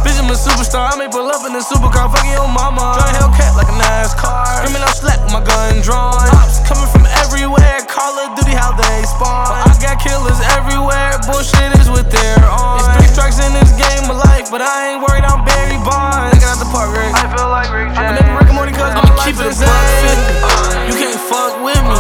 Bitch, 0.02 0.18
I'm 0.18 0.26
a 0.26 0.34
superstar. 0.34 0.90
I 0.90 0.98
may 0.98 1.06
pull 1.06 1.30
up 1.30 1.46
in 1.46 1.54
a 1.54 1.62
supercar. 1.62 2.10
Fucking 2.10 2.34
your 2.34 2.50
mama. 2.50 2.98
Drive 2.98 3.14
Hellcat 3.14 3.62
like 3.62 3.70
a 3.70 3.78
NASCAR. 3.78 4.66
Screaming 4.66 4.82
out 4.82 4.98
slap 4.98 5.22
with 5.22 5.38
my 5.38 5.46
gun 5.46 5.86
drawn. 5.86 6.18
Ops 6.34 6.66
coming 6.66 6.90
from 6.90 7.06
everywhere. 7.22 7.86
Call 7.86 8.18
of 8.26 8.34
Duty 8.34 8.58
how 8.58 8.74
they 8.74 9.06
spawn. 9.06 9.54
I 9.54 9.70
got 9.78 10.02
killers 10.02 10.42
everywhere. 10.58 11.22
Bullshit 11.30 11.78
is 11.78 11.94
what 11.94 12.10
they're 12.10 12.50
on. 12.50 12.82
It's 12.82 12.90
three 12.98 13.12
strikes 13.14 13.38
in 13.38 13.54
this 13.54 13.70
game 13.78 13.99
of 14.08 14.16
life, 14.16 14.48
but 14.48 14.62
I 14.62 14.94
ain't 14.94 15.02
worried. 15.04 15.26
I'm 15.28 15.44
Barry 15.44 15.76
Bonds. 15.84 16.32
Looking 16.32 16.48
at 16.48 16.60
the 16.62 16.70
park, 16.72 16.96
Rick. 16.96 17.12
I 17.12 17.28
feel 17.36 17.50
like 17.52 17.68
Rick 17.74 17.92
James. 17.92 18.22
I'm 18.24 18.38
Rick 18.40 18.48
and 18.48 18.56
Morty 18.56 18.72
cause 18.72 18.96
I'ma 18.96 19.12
keep 19.26 19.36
it 19.36 19.44
a 19.44 19.52
buck 19.52 19.84
fifty. 20.00 20.88
You 20.88 20.96
can't 20.96 21.20
fuck 21.28 21.60
with 21.60 21.82
me. 21.84 22.00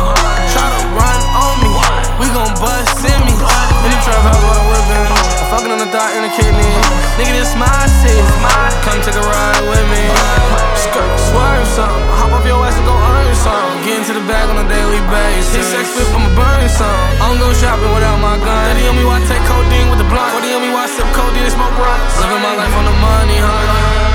Try 0.55 0.67
to 0.69 0.81
run 0.95 1.19
me. 1.23 1.28
We 2.19 2.27
gon' 2.35 2.51
bust 2.59 2.99
me. 2.99 3.15
In 3.15 3.89
the 3.95 3.99
trap 4.03 4.19
house 4.27 4.43
while 4.43 4.59
I'm 4.59 4.67
whipping. 4.67 5.07
I'm 5.07 5.47
fucking 5.47 5.71
on 5.71 5.79
the 5.79 5.87
thought 5.87 6.11
in 6.19 6.27
the 6.27 6.33
kidney. 6.35 6.67
Nigga, 7.15 7.31
this 7.31 7.55
my 7.55 7.71
city. 8.03 8.19
Come 8.83 8.99
take 8.99 9.15
a 9.15 9.23
ride 9.23 9.63
with 9.71 9.87
me. 9.87 10.03
Skirt, 10.75 11.07
swerve 11.31 11.63
some. 11.71 11.95
Hop 12.19 12.35
off 12.35 12.43
your 12.43 12.59
ass 12.59 12.75
and 12.75 12.83
go 12.83 12.91
earn 12.91 13.31
some. 13.39 13.71
Get 13.87 14.03
into 14.03 14.19
the 14.19 14.25
bag 14.27 14.51
on 14.51 14.59
a 14.59 14.67
daily 14.67 14.99
basis. 15.07 15.55
Hit 15.55 15.63
sex 15.71 15.95
flip, 15.95 16.11
I'ma 16.11 16.27
burn 16.35 16.67
some. 16.67 16.91
I 17.23 17.31
don't 17.31 17.39
go 17.39 17.55
shopping 17.55 17.87
without 17.95 18.19
my 18.19 18.35
gun. 18.35 18.67
Daddy 18.67 18.83
on 18.91 18.99
me 18.99 19.07
I 19.07 19.23
take 19.23 19.43
codeine 19.47 19.87
with 19.87 20.03
the 20.03 20.07
blunt. 20.11 20.35
40 20.43 20.59
on 20.59 20.61
me 20.61 20.69
I 20.75 20.91
sip 20.91 21.07
codeine 21.15 21.47
and 21.47 21.55
smoke 21.55 21.71
blunts. 21.79 22.19
Living 22.19 22.43
my 22.43 22.51
life 22.59 22.75
on 22.75 22.83
the 22.83 22.95
money, 22.99 23.39
huh? 23.39 24.08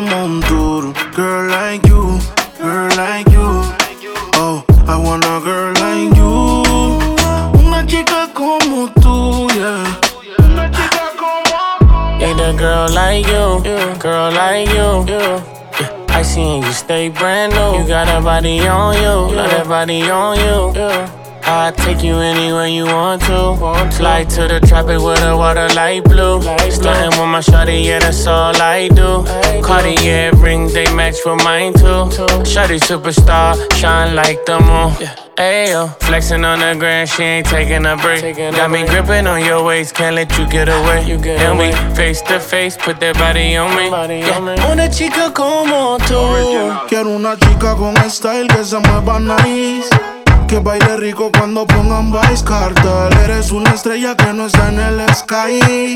De 0.00 0.06
Montour. 0.06 0.92
Girl 1.14 1.50
like 1.50 1.86
you, 1.86 2.18
girl 2.58 2.88
like 2.96 3.28
you. 3.30 3.62
Oh, 4.34 4.64
I 4.86 4.96
want 4.96 5.24
a 5.24 5.40
girl 5.44 5.72
like 5.74 6.16
you. 6.16 7.60
Una 7.60 7.84
chica 7.86 8.28
como 8.32 8.88
tú, 9.00 9.48
yeah. 9.54 9.84
Una 10.38 10.70
chica 10.70 11.12
como 11.18 12.18
Need 12.18 12.40
a 12.40 12.52
girl 12.56 12.88
like 12.94 13.26
you, 13.26 13.60
girl 13.98 14.32
like 14.32 14.68
you. 14.70 15.04
Yeah, 15.06 15.42
I 16.08 16.22
seen 16.22 16.62
you 16.62 16.72
stay 16.72 17.08
brand 17.10 17.52
new. 17.52 17.82
You 17.82 17.86
got 17.86 18.08
a 18.08 18.20
body 18.22 18.66
on 18.66 18.94
you, 18.94 19.34
got 19.34 19.52
a 19.52 19.68
body 19.68 20.10
on 20.10 20.38
you. 20.38 21.19
I 21.50 21.72
take 21.72 22.02
you 22.04 22.14
anywhere 22.18 22.68
you 22.68 22.84
want 22.84 23.22
to. 23.22 23.56
Fly 23.96 24.24
to 24.24 24.46
the 24.46 24.60
tropic 24.60 25.00
with 25.00 25.20
the 25.20 25.36
water 25.36 25.68
light 25.74 26.04
blue. 26.04 26.40
Starting 26.70 27.10
with 27.18 27.28
my 27.28 27.40
shawty, 27.40 27.84
yeah, 27.84 27.98
that's 27.98 28.26
all 28.26 28.54
I 28.62 28.88
do. 28.88 29.24
Cartier 29.60 30.30
rings, 30.36 30.72
they 30.74 30.86
match 30.94 31.16
with 31.26 31.42
mine 31.42 31.72
too. 31.72 32.06
Shawty 32.46 32.78
superstar, 32.78 33.56
shine 33.74 34.14
like 34.14 34.46
the 34.46 34.60
moon. 34.60 34.92
Ayo, 35.38 35.88
flexing 36.02 36.44
on 36.44 36.60
the 36.60 36.76
ground, 36.78 37.08
she 37.08 37.22
ain't 37.22 37.46
taking 37.46 37.84
a 37.84 37.96
break. 37.96 38.36
Got 38.36 38.70
me 38.70 38.86
gripping 38.86 39.26
on 39.26 39.44
your 39.44 39.64
waist, 39.64 39.94
can't 39.94 40.14
let 40.14 40.30
you 40.38 40.46
get 40.48 40.68
away. 40.68 41.00
And 41.10 41.58
we 41.58 41.72
face 41.96 42.22
to 42.22 42.38
face, 42.38 42.76
put 42.76 43.00
that 43.00 43.16
body 43.16 43.56
on 43.56 43.74
me. 43.74 43.88
Yeah. 44.20 44.70
Una 44.70 44.88
chica 44.88 45.32
como 45.32 45.98
tú. 45.98 46.86
Quiero 46.88 47.10
una 47.16 47.36
chica 47.36 47.74
con 47.74 47.96
style 48.08 48.46
que 48.46 48.62
se 48.64 48.78
mueva 48.78 49.18
nice. 49.18 49.88
Que 50.46 50.58
baile 50.58 50.96
rico 50.96 51.30
cuando 51.40 51.66
pongan 51.66 52.12
Vice 52.12 52.44
Cartel. 52.44 53.18
Eres 53.24 53.50
una 53.50 53.70
estrella 53.70 54.14
que 54.14 54.30
no 54.34 54.44
está 54.44 54.68
en 54.68 54.78
el 54.78 55.14
sky. 55.14 55.94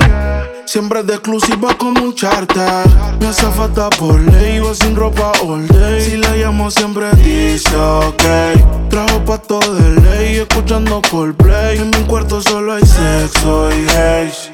Siempre 0.64 1.02
de 1.02 1.16
exclusiva 1.16 1.76
como 1.76 2.00
un 2.02 2.14
charter. 2.14 2.87
Me 3.20 3.26
hace 3.26 3.46
falta 3.50 3.90
por 3.90 4.18
ley, 4.18 4.57
iba 4.57 4.74
sin 4.74 4.96
ropa 4.96 5.33
all 5.42 5.68
day. 5.68 6.00
Si 6.00 6.16
la 6.16 6.35
llamo 6.35 6.70
siempre 6.70 7.11
dice 7.16 7.76
ok. 7.76 8.88
Trajo 8.88 9.22
pato 9.26 9.61
de 9.61 10.00
ley, 10.00 10.37
escuchando 10.38 11.02
Coldplay. 11.11 11.76
En 11.76 11.90
mi 11.90 12.02
cuarto 12.07 12.40
solo 12.40 12.72
hay 12.72 12.87
sexo 12.87 13.68
y 13.70 13.87
haze. 13.90 14.50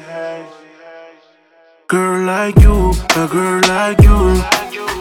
Girl 1.89 2.25
like 2.25 2.59
you, 2.61 2.91
a 3.15 3.27
girl 3.27 3.61
like 3.69 4.03
you. 4.03 4.43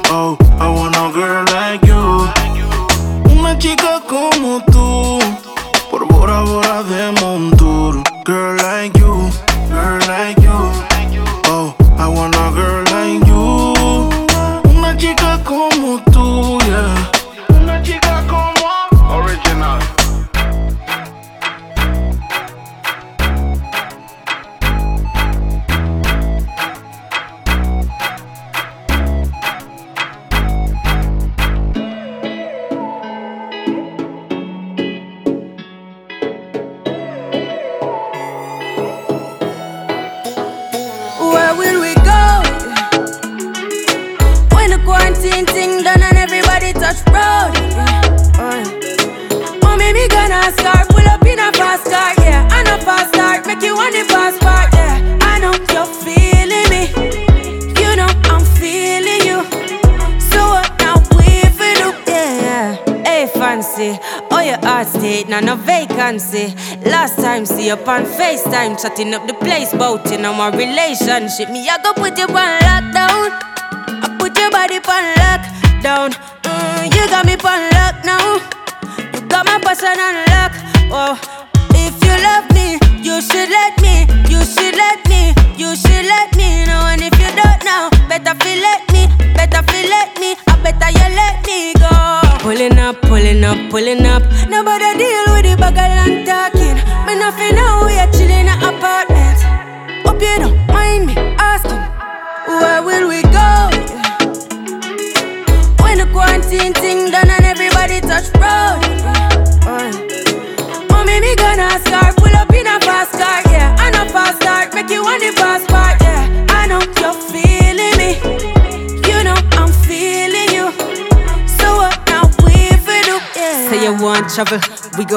Oh, 0.09 0.39
I 0.61 0.69
want 0.69 0.95
a 0.95 1.11
girl 1.13 1.45
like 1.53 1.85
you. 1.85 2.29
Una 3.33 3.59
chica 3.59 4.01
como 4.07 4.63
tú, 4.67 5.19
por 5.91 6.07
Bora 6.07 6.41
Bora 6.43 6.83
de 6.85 7.11
Montour. 7.21 8.03
Girl 8.25 8.57
like 8.57 8.97
you, 8.99 9.31
girl 9.69 9.99
like 10.09 10.40
you. 10.40 10.40
Chatting 68.81 69.13
up 69.13 69.27
the 69.27 69.35
place, 69.35 69.75
bout 69.75 70.11
in 70.11 70.23
my 70.23 70.49
relationship. 70.49 71.51
Me, 71.51 71.69
I 71.69 71.77
go 71.83 71.93
put 71.93 72.17
you 72.17 72.25
on 72.25 72.61
lockdown. 72.61 72.90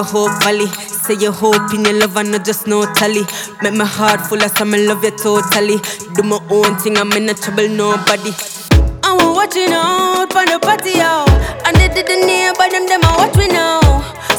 We 0.04 0.12
go 0.12 0.28
Hope 0.28 0.44
Valley. 0.44 0.68
Say 0.68 1.16
you 1.16 1.32
hope 1.32 1.74
in 1.74 1.86
your 1.86 1.94
love 2.00 2.18
and 2.18 2.32
not 2.32 2.44
just 2.46 2.68
no 2.68 2.84
tally. 2.94 3.24
Make 3.62 3.74
my 3.74 3.86
heart 3.86 4.22
full 4.22 4.44
of 4.44 4.52
some 4.58 4.72
love 4.72 5.04
you 5.04 5.12
totally. 5.12 5.78
Do 6.16 6.24
my 6.24 6.40
own 6.50 6.76
thing, 6.78 6.98
I'm 6.98 7.12
in 7.14 7.28
no 7.28 7.34
trouble, 7.34 7.70
nobody. 7.70 8.32
I'm 9.04 9.34
watching 9.34 9.72
out 9.72 10.28
for 10.34 10.44
the 10.46 10.60
patio. 10.60 11.24
And 11.66 11.76
they 11.78 11.88
did 11.94 12.08
the 12.08 12.20
neighbor, 12.26 12.68
them, 12.70 12.88
them, 12.88 13.02
I 13.04 13.16
watch 13.18 13.38
me 13.38 13.48
now. 13.48 13.80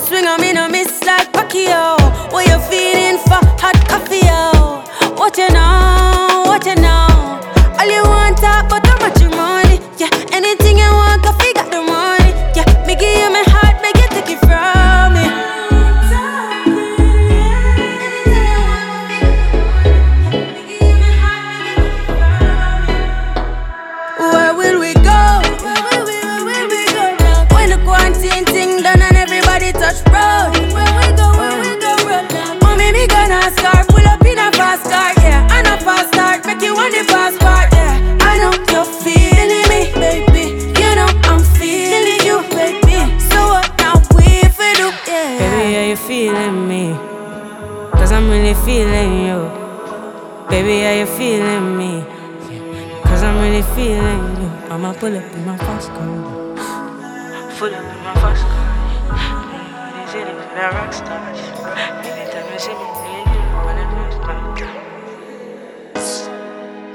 Swing 0.05 0.27
on 0.27 0.41
me, 0.41 0.53
no 0.53 0.69
miss 0.69 1.03
like 1.05 1.33
Pacquiao. 1.33 1.97
What 2.33 2.47
you 2.47 2.59
feeling 2.69 3.19
for? 3.25 3.41
Hot 3.61 3.79
coffee, 3.89 4.21
yo. 4.21 4.85
What 5.17 5.39
you 5.39 5.49
know, 5.49 5.94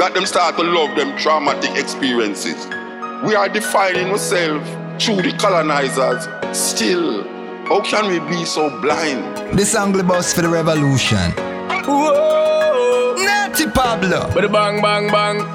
it 0.10 0.16
Let 0.16 0.16
them 0.16 0.26
start 0.26 0.58
to 0.58 0.64
love 0.64 0.96
them 0.96 1.16
traumatic 1.18 1.78
experiences. 1.78 2.66
We 3.24 3.36
are 3.36 3.48
defining 3.48 4.08
ourselves 4.08 4.68
through 5.04 5.22
the 5.22 5.38
colonizers. 5.38 6.28
Still, 6.58 7.24
how 7.68 7.82
can 7.82 8.08
we 8.10 8.20
be 8.28 8.44
so 8.44 8.70
blind? 8.82 9.56
This 9.56 9.76
angle 9.76 10.02
bus 10.02 10.34
for 10.34 10.42
the 10.42 10.50
revolution. 10.50 11.32
Whoa! 11.86 13.16
Natty 13.20 13.68
Pablo. 13.68 14.32
But 14.34 14.52
bang, 14.52 14.82
bang, 14.82 15.12
bang. 15.12 15.46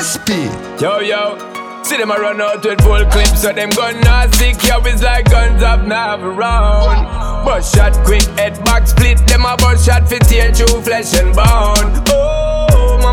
SP. 0.00 0.48
Yo, 0.80 1.00
yo. 1.00 1.82
See 1.84 1.98
them 1.98 2.10
a 2.10 2.14
run 2.14 2.40
out 2.40 2.64
with 2.64 2.80
full 2.80 3.04
clips, 3.06 3.42
so 3.42 3.52
them 3.52 3.68
gun 3.70 4.00
not 4.00 4.34
sick. 4.34 4.56
Yo, 4.66 4.80
it's 4.84 5.02
like 5.02 5.30
guns 5.30 5.62
up 5.62 5.86
now 5.86 6.18
around. 6.18 7.44
Bust 7.44 7.74
shot 7.74 7.92
quick, 8.06 8.24
head 8.38 8.62
back 8.64 8.86
split. 8.86 9.18
Them 9.26 9.44
a 9.44 9.56
bust 9.58 9.84
shot 9.86 10.08
fit 10.08 10.22
tear 10.22 10.52
through 10.52 10.80
flesh 10.80 11.14
and 11.14 11.34
bone. 11.34 12.04
Oh, 12.08 12.57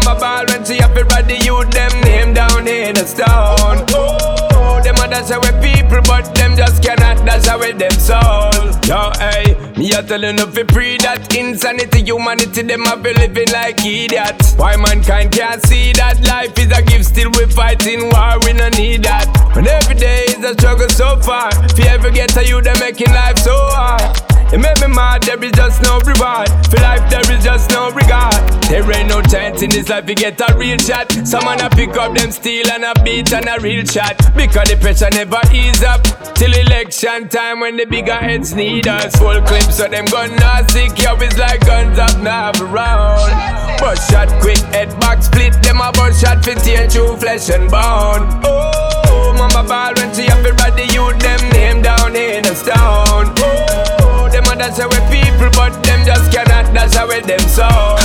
mama 0.06 0.20
ball 0.20 0.46
when 0.48 0.64
she 0.66 0.80
up 0.80 0.96
it 0.96 1.12
ready, 1.12 1.38
you 1.44 1.64
them 1.66 1.92
name 2.02 2.34
down 2.34 2.68
in 2.68 2.96
a 2.98 3.06
stone. 3.06 3.86
Oh, 3.94 4.80
them 4.84 4.96
a 4.96 5.08
dash 5.08 5.32
away 5.32 5.54
people, 5.62 6.02
but 6.06 6.34
them 6.36 6.56
just 6.56 6.84
cannot 6.84 7.26
dash 7.26 7.48
away 7.48 7.74
them 7.74 7.92
soul. 7.92 8.54
Yo, 8.86 9.12
hey, 9.18 9.56
me 9.78 9.92
a 9.94 10.04
telling 10.04 10.38
you 10.38 10.48
fi 10.48 10.64
pre 10.64 10.98
that 10.98 11.34
insanity, 11.36 12.04
humanity, 12.04 12.62
them 12.62 12.86
a 12.86 12.98
be 12.98 13.14
living 13.14 13.50
like 13.52 13.84
idiots. 13.84 14.54
Why 14.56 14.76
mankind 14.78 15.32
can't 15.32 15.62
see 15.64 15.92
that 15.94 16.22
life 16.26 16.58
is 16.60 16.72
a 16.72 16.82
gift, 16.84 17.06
still 17.06 17.32
we 17.32 17.46
fighting 17.48 18.10
war, 18.10 18.38
we 18.46 18.54
no 18.54 18.70
need 18.70 19.04
that. 19.04 19.26
When 19.56 19.68
every 19.68 19.96
day 19.96 20.26
is 20.28 20.44
a 20.44 20.54
struggle 20.54 20.90
so 20.90 21.20
far, 21.22 21.50
if 21.64 21.80
ever 21.80 22.12
get 22.12 22.30
to 22.32 22.46
you, 22.46 22.62
they 22.62 22.74
making 22.80 23.14
life 23.14 23.40
so 23.40 23.56
hard. 23.74 23.95
It 24.54 24.60
make 24.60 24.80
me 24.80 24.88
mad, 24.94 25.24
there 25.24 25.44
is 25.44 25.52
just 25.52 25.82
no 25.82 26.00
reward. 26.06 26.50
For 26.70 26.78
life, 26.78 27.10
there 27.10 27.26
is 27.32 27.44
just 27.44 27.70
no 27.72 27.92
regard. 27.92 28.36
There 28.70 28.86
ain't 28.92 29.10
no 29.10 29.22
chance 29.22 29.62
in 29.62 29.70
this 29.70 29.90
life, 29.90 30.08
you 30.08 30.16
get 30.16 30.40
a 30.40 30.56
real 30.58 30.78
shot. 30.78 31.12
Someone 31.26 31.62
a 31.62 31.70
pick 31.70 31.96
up 31.98 32.16
them 32.16 32.32
steel 32.32 32.70
and 32.72 32.86
a 32.86 32.94
beat 33.04 33.34
and 33.34 33.48
a 33.48 33.60
real 33.60 33.86
shot. 33.86 34.18
Because 34.36 34.70
the 34.70 34.78
pressure 34.78 35.10
never 35.12 35.42
ease 35.54 35.84
up. 35.84 36.04
Till 36.36 36.54
election 36.54 37.28
time 37.30 37.60
when 37.60 37.78
the 37.78 37.86
bigger 37.86 38.16
heads 38.16 38.54
need 38.54 38.88
us. 38.88 39.16
Full 39.16 39.42
clips 39.42 39.78
so 39.78 39.88
them 39.88 40.06
gun 40.06 40.30
sick, 40.70 40.98
yo, 41.02 41.16
it's 41.18 41.38
like 41.38 41.66
guns 41.66 41.98
up 41.98 42.20
now 42.22 42.52
around. 42.62 43.32
Bust 43.80 44.10
shot 44.12 44.30
quick, 44.42 44.60
head 44.76 44.90
back 45.00 45.24
split, 45.24 45.54
them 45.64 45.82
a 45.82 45.92
bust 45.92 46.22
shot 46.22 46.44
fit 46.44 46.58
tear 46.60 46.90
through 46.90 47.18
flesh 47.18 47.50
and 47.50 47.70
bone. 47.70 48.24
Oh, 48.44 49.34
mama 49.38 49.68
ball 49.68 49.94
when 49.96 50.14
she 50.14 50.28
up 50.28 50.46
it 50.46 50.60
ready, 50.62 50.92
you 50.94 51.12
them 51.20 51.50
name 51.52 51.82
down 51.82 52.16
in 52.16 52.46
a 52.46 52.56
stone. 52.56 53.34
Oh, 53.38 54.05
them 54.36 54.52
a 54.52 54.56
dash 54.60 54.80
away 54.84 55.00
people, 55.08 55.48
but 55.56 55.72
them 55.88 56.04
just 56.04 56.28
cannot 56.28 56.68
dash 56.76 57.00
away 57.00 57.22
them 57.24 57.40
soul. 57.48 57.96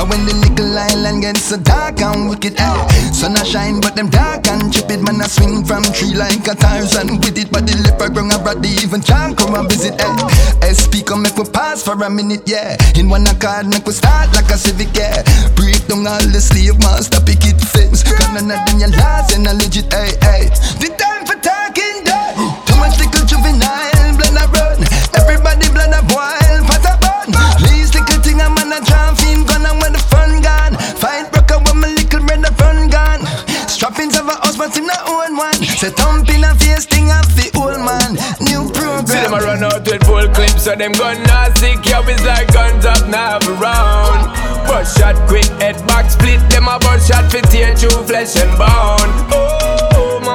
And 0.00 0.08
when 0.08 0.24
the 0.24 0.32
nickel 0.32 0.72
island 0.72 1.22
gets 1.22 1.52
so 1.52 1.60
dark 1.60 2.00
and 2.00 2.28
wicked, 2.28 2.56
eh? 2.56 2.88
Sun 3.12 3.36
a 3.36 3.44
shine, 3.44 3.80
but 3.80 3.94
them 3.94 4.08
dark 4.08 4.48
and 4.48 4.72
chip 4.72 4.88
Man, 4.88 5.20
I 5.20 5.26
swing 5.28 5.64
from 5.64 5.84
tree 5.92 6.14
like 6.16 6.46
a 6.48 6.54
Tarzan 6.56 7.20
with 7.20 7.36
it, 7.36 7.52
but 7.52 7.66
the 7.66 7.76
leopard 7.84 8.14
ground 8.14 8.32
a 8.32 8.38
brother 8.38 8.64
even 8.64 9.02
can't 9.02 9.36
come 9.36 9.54
and 9.54 9.68
visit, 9.68 10.00
eh? 10.00 10.16
SP 10.64 11.04
come 11.04 11.22
make 11.22 11.36
we 11.36 11.44
pass 11.44 11.82
for 11.84 11.92
a 11.92 12.08
minute, 12.08 12.48
yeah. 12.48 12.76
In 12.96 13.10
one 13.10 13.26
accord, 13.28 13.68
make 13.68 13.84
we 13.84 13.92
start 13.92 14.32
like 14.32 14.48
a 14.48 14.56
civic, 14.56 14.96
yeah. 14.96 15.20
Break 15.52 15.84
down 15.86 16.08
all 16.08 16.24
the 16.32 16.40
slave 16.40 16.78
master 16.80 17.20
picket 17.20 17.60
fence. 17.60 18.00
Cause 18.02 18.32
none 18.32 18.48
of 18.48 18.60
them 18.64 18.80
your 18.80 18.92
laws 18.96 19.28
and 19.36 19.46
a 19.46 19.52
legit, 19.52 19.92
eh, 19.92 20.16
eh. 20.32 20.48
The 20.80 20.88
time 20.96 21.28
for 21.28 21.36
talking 21.44 22.08
done. 22.08 22.56
Too 22.64 22.76
much 22.80 22.96
little 22.96 23.24
juvenile, 23.28 24.03
blend 24.34 24.38
a 24.38 24.58
run. 24.58 24.78
Everybody 25.14 25.70
blend 25.70 25.94
a 25.94 26.02
wild, 26.14 26.66
pot 26.66 26.84
a 26.84 26.94
bun. 26.98 27.30
Least 27.62 27.94
little 27.94 28.20
thing 28.22 28.40
a 28.40 28.50
man 28.50 28.72
a 28.72 28.80
jam 28.84 29.14
film 29.14 29.46
gun 29.46 29.64
and 29.66 29.80
when 29.80 29.92
the 29.92 30.02
fun 30.10 30.42
gone. 30.42 30.74
Fight 30.98 31.30
broke 31.32 31.50
up 31.52 31.66
when 31.66 31.80
my 31.80 31.88
little 31.88 32.20
brother 32.20 32.50
run 32.60 32.90
gone. 32.90 33.22
Strappings 33.68 34.18
of 34.18 34.26
a 34.26 34.34
house, 34.42 34.56
but 34.56 34.76
him 34.76 34.86
not 34.86 35.06
own 35.08 35.36
one. 35.36 35.54
Say 35.54 35.90
thump 35.90 36.28
in 36.30 36.44
a 36.44 36.54
face 36.54 36.86
thing 36.86 37.10
of 37.10 37.26
the 37.36 37.50
old 37.54 37.78
man. 37.78 38.18
New 38.42 38.70
program. 38.74 39.06
See 39.06 39.22
them 39.22 39.34
a 39.34 39.40
run 39.40 39.62
out 39.64 39.86
with 39.86 40.02
full 40.04 40.26
clips, 40.34 40.64
so 40.64 40.74
them 40.74 40.92
gun 40.92 41.22
not 41.24 41.56
sick. 41.58 41.84
Yo, 41.86 42.02
it's 42.06 42.24
like 42.24 42.52
guns 42.52 42.84
up 42.84 43.06
now 43.08 43.38
around. 43.54 44.34
Bust 44.66 44.98
shot 44.98 45.16
quick, 45.28 45.46
head 45.62 45.78
back 45.86 46.10
split. 46.10 46.40
Them 46.50 46.68
a 46.68 46.78
bust 46.78 47.08
shot 47.08 47.30
fit 47.30 47.44
tear 47.50 47.76
through 47.76 48.02
flesh 48.06 48.36
and 48.36 48.50
bone. 48.58 49.10
Oh, 49.30 49.83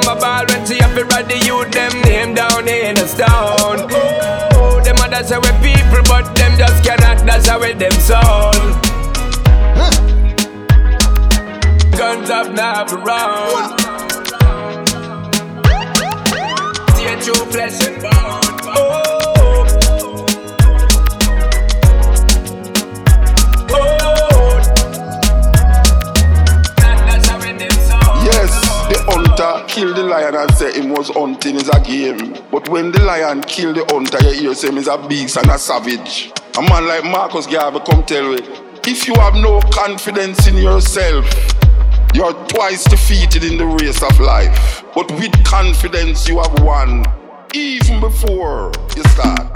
mama 0.06 0.20
ball 0.20 0.45
when 0.47 0.66
she 0.66 0.80
up 0.82 0.95
it 0.95 1.12
ready, 1.12 1.45
you 1.45 1.66
them 1.72 2.02
name 2.02 2.34
down 2.34 2.68
in 2.68 2.97
a 2.97 3.08
stone. 3.08 3.88
Oh, 3.91 4.82
them 4.84 4.97
a 4.97 5.10
dash 5.10 5.32
away 5.32 5.54
people, 5.62 6.04
but 6.08 6.34
them 6.36 6.58
just 6.58 6.84
cannot 6.84 7.26
dash 7.26 7.47
away 7.50 7.74
them 7.74 7.91
soul. 7.91 8.52
Guns 11.97 12.30
up 12.30 12.54
now 12.54 12.86
around. 12.86 13.78
Tear 16.95 17.22
through 17.22 17.45
flesh 17.52 17.88
and 17.88 18.02
bone. 18.02 18.76
Oh. 18.78 19.28
Killed 29.80 29.95
the 29.95 30.03
lion 30.03 30.36
and 30.36 30.53
say 30.55 30.73
him 30.73 30.89
was 30.89 31.07
hunting 31.09 31.55
is 31.55 31.69
a 31.69 31.80
game. 31.80 32.36
But 32.51 32.67
when 32.67 32.91
the 32.91 33.01
lion 33.01 33.41
kill 33.43 33.73
the 33.73 33.86
hunter, 33.86 34.19
you 34.27 34.41
hear 34.41 34.53
say 34.53 34.67
him 34.67 34.77
is 34.77 34.89
a 34.89 34.97
beast 35.07 35.38
and 35.38 35.49
a 35.49 35.57
savage. 35.57 36.34
A 36.57 36.61
man 36.61 36.86
like 36.86 37.05
Marcus 37.05 37.47
Garvey 37.47 37.80
come 37.89 38.03
tell 38.03 38.25
you, 38.34 38.43
if 38.86 39.07
you 39.07 39.13
have 39.15 39.36
no 39.36 39.61
confidence 39.71 40.47
in 40.47 40.57
yourself, 40.57 41.25
you're 42.13 42.34
twice 42.47 42.84
defeated 42.84 43.45
in 43.45 43.57
the 43.57 43.65
race 43.65 44.03
of 44.03 44.19
life. 44.19 44.84
But 44.93 45.09
with 45.11 45.32
confidence, 45.45 46.27
you 46.27 46.39
have 46.39 46.59
won, 46.61 47.05
even 47.53 48.01
before 48.01 48.73
you 48.97 49.03
start. 49.15 49.47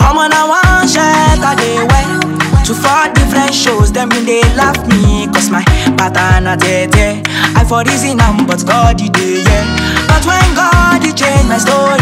I'm 0.00 0.16
on 0.16 0.32
a 0.32 0.48
one 0.48 0.88
shot 0.88 1.58
way 1.58 2.31
To 2.66 2.74
four 2.74 3.12
different 3.12 3.52
shows, 3.52 3.90
them 3.92 4.08
been 4.08 4.24
they 4.24 4.40
laugh 4.54 4.78
me. 4.86 5.26
Cause 5.34 5.50
my 5.50 5.64
pattern 5.98 6.46
a 6.46 6.56
tete 6.56 7.26
I 7.58 7.64
for 7.68 7.82
reason 7.82 8.20
am 8.20 8.46
but 8.46 8.64
God 8.64 9.00
he 9.00 9.08
day, 9.08 9.42
yeah. 9.42 9.66
But 10.06 10.24
when 10.24 10.54
God 10.54 11.02
he 11.02 11.12
changed 11.12 11.48
my 11.48 11.58
story 11.58 11.98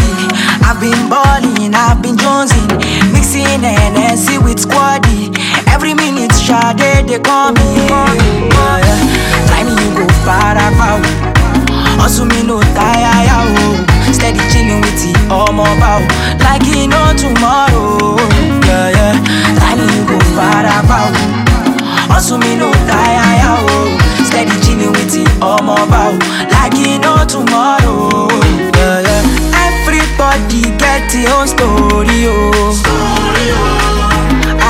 I've 0.61 0.79
been 0.79 1.09
balling, 1.09 1.73
I've 1.73 2.01
been 2.01 2.15
jonesing 2.15 2.69
Mixing 3.11 3.61
NSC 3.65 4.37
with 4.43 4.61
squaddy 4.61 5.33
Every 5.67 5.93
minute 5.95 6.31
Sade 6.31 7.07
they 7.09 7.19
call 7.19 7.51
me 7.53 7.67
yeah, 7.89 8.13
yeah. 8.85 9.47
Time 9.49 9.67
you 9.67 9.89
go 9.97 10.07
far 10.23 10.55
out 10.55 11.01
Hustle 11.99 12.25
me 12.25 12.43
no 12.45 12.61
tire, 12.61 13.25
yeah, 13.25 13.55
oh. 13.57 13.90
Steady 14.21 14.39
chilling 14.53 14.81
with 14.81 14.97
the 15.01 15.11
ọmọ 15.33 15.65
bow. 15.81 15.99
Like 16.45 16.63
he 16.63 16.85
know 16.87 17.09
tomorrow. 17.17 18.17
Yeah, 18.67 18.89
yeah. 18.97 19.13
Tiny 19.59 19.83
you 19.95 20.03
go 20.05 20.17
far 20.35 20.61
about. 20.77 21.13
Also 22.13 22.37
me 22.37 22.55
no 22.55 22.69
tire, 22.87 23.33
yeah, 23.41 23.57
oh. 23.73 23.89
Steady 24.27 24.53
chilling 24.63 24.93
with 24.93 25.09
the 25.11 25.23
ọmọ 25.41 25.75
bow. 25.91 26.11
Like 26.53 26.73
he 26.77 26.97
know 26.99 27.17
tomorrow. 27.25 28.29
Yeah, 28.77 28.99
yeah. 29.07 29.23
Everybody 29.67 30.61
get 30.77 31.09
their 31.11 31.33
own 31.35 31.47
story, 31.47 32.19
oh. 32.29 32.77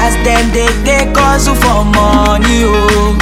As 0.01 0.13
them 0.25 0.45
they 0.55 0.67
take 0.87 1.15
hustle 1.15 1.55
for 1.55 1.83
money, 1.83 2.63
oh. 2.65 3.17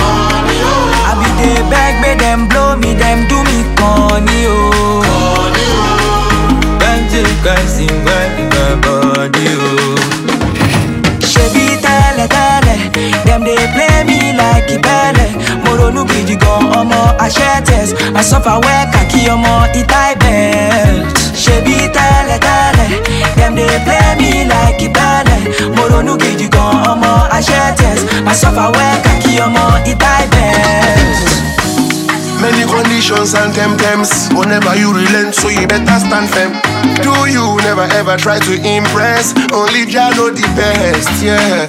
I 1.09 1.11
be 1.19 1.29
dey 1.41 1.61
beg, 1.71 1.93
make 2.01 2.19
them 2.19 2.47
blow 2.47 2.75
me, 2.77 2.93
them 2.93 3.27
do 3.27 3.37
me 3.49 3.57
corny, 3.77 4.45
oh. 4.47 5.01
Them 5.55 5.98
take 7.19 7.45
us 7.57 7.79
in 7.79 7.95
my 8.05 8.25
body, 8.83 9.47
oh. 9.59 9.95
Ṣebí 11.31 11.65
tẹ́lẹ̀ 11.83 12.27
tẹ́lẹ̀, 12.35 12.79
dem 13.25 13.41
dey 13.47 13.63
play 13.73 13.97
me 14.07 14.19
like 14.39 14.69
ìbẹ́lẹ̀. 14.75 15.29
Mo 15.63 15.71
ronú 15.79 16.01
gidi 16.09 16.35
gan 16.43 16.63
ọmọ 16.79 16.99
suffer 18.29 18.57
well 18.65 18.85
kàkí 18.93 19.21
ọmọ 19.33 19.53
Itai 19.79 20.13
belt. 20.21 21.15
Ṣebí 21.43 21.75
tẹ́lẹ̀ 21.95 22.37
tẹ́lẹ̀, 22.45 22.89
dem 23.37 23.51
dey 23.57 23.75
play 23.85 24.09
me 24.19 24.31
like 24.51 24.79
ìbẹ́lẹ̀. 24.87 25.39
Mo 25.75 25.83
ronú 25.91 26.13
gidi 26.21 26.47
gan 26.55 26.71
ọmọ 26.91 27.11
suffer 28.41 28.69
well 28.75 28.97
kàkí 29.05 29.31
ọmọ 29.45 29.63
Itai 29.91 30.23
belt. 30.33 31.58
Many 32.39 32.63
conditions 32.71 33.35
and 33.35 33.51
temptams. 33.51 34.31
Whenever 34.31 34.71
you 34.75 34.95
relent, 34.95 35.35
so 35.35 35.49
you 35.49 35.67
better 35.67 35.99
stand 35.99 36.31
firm. 36.31 36.55
Do 37.03 37.11
you 37.27 37.59
never 37.67 37.83
ever 37.99 38.15
try 38.15 38.39
to 38.39 38.53
impress? 38.55 39.35
Only 39.51 39.83
Jah 39.85 40.15
know 40.15 40.31
the 40.31 40.47
best, 40.55 41.11
yeah. 41.19 41.67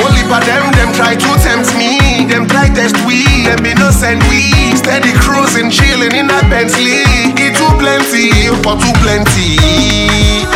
Only 0.00 0.24
for 0.24 0.40
them, 0.48 0.72
them 0.72 0.90
try 0.96 1.14
to 1.14 1.30
tempt 1.44 1.76
me. 1.76 2.24
Them 2.24 2.48
try 2.48 2.72
test 2.72 2.96
we, 3.04 3.28
them 3.44 3.60
be 3.62 3.74
no 3.76 3.90
send 3.92 4.24
we. 4.32 4.48
Steady 4.74 5.12
cruising, 5.20 5.68
chilling 5.68 6.16
in 6.16 6.26
that 6.32 6.48
Bentley. 6.48 7.04
It 7.36 7.52
too 7.52 7.72
plenty, 7.76 8.32
for 8.64 8.74
too 8.80 8.96
plenty. 9.04 9.60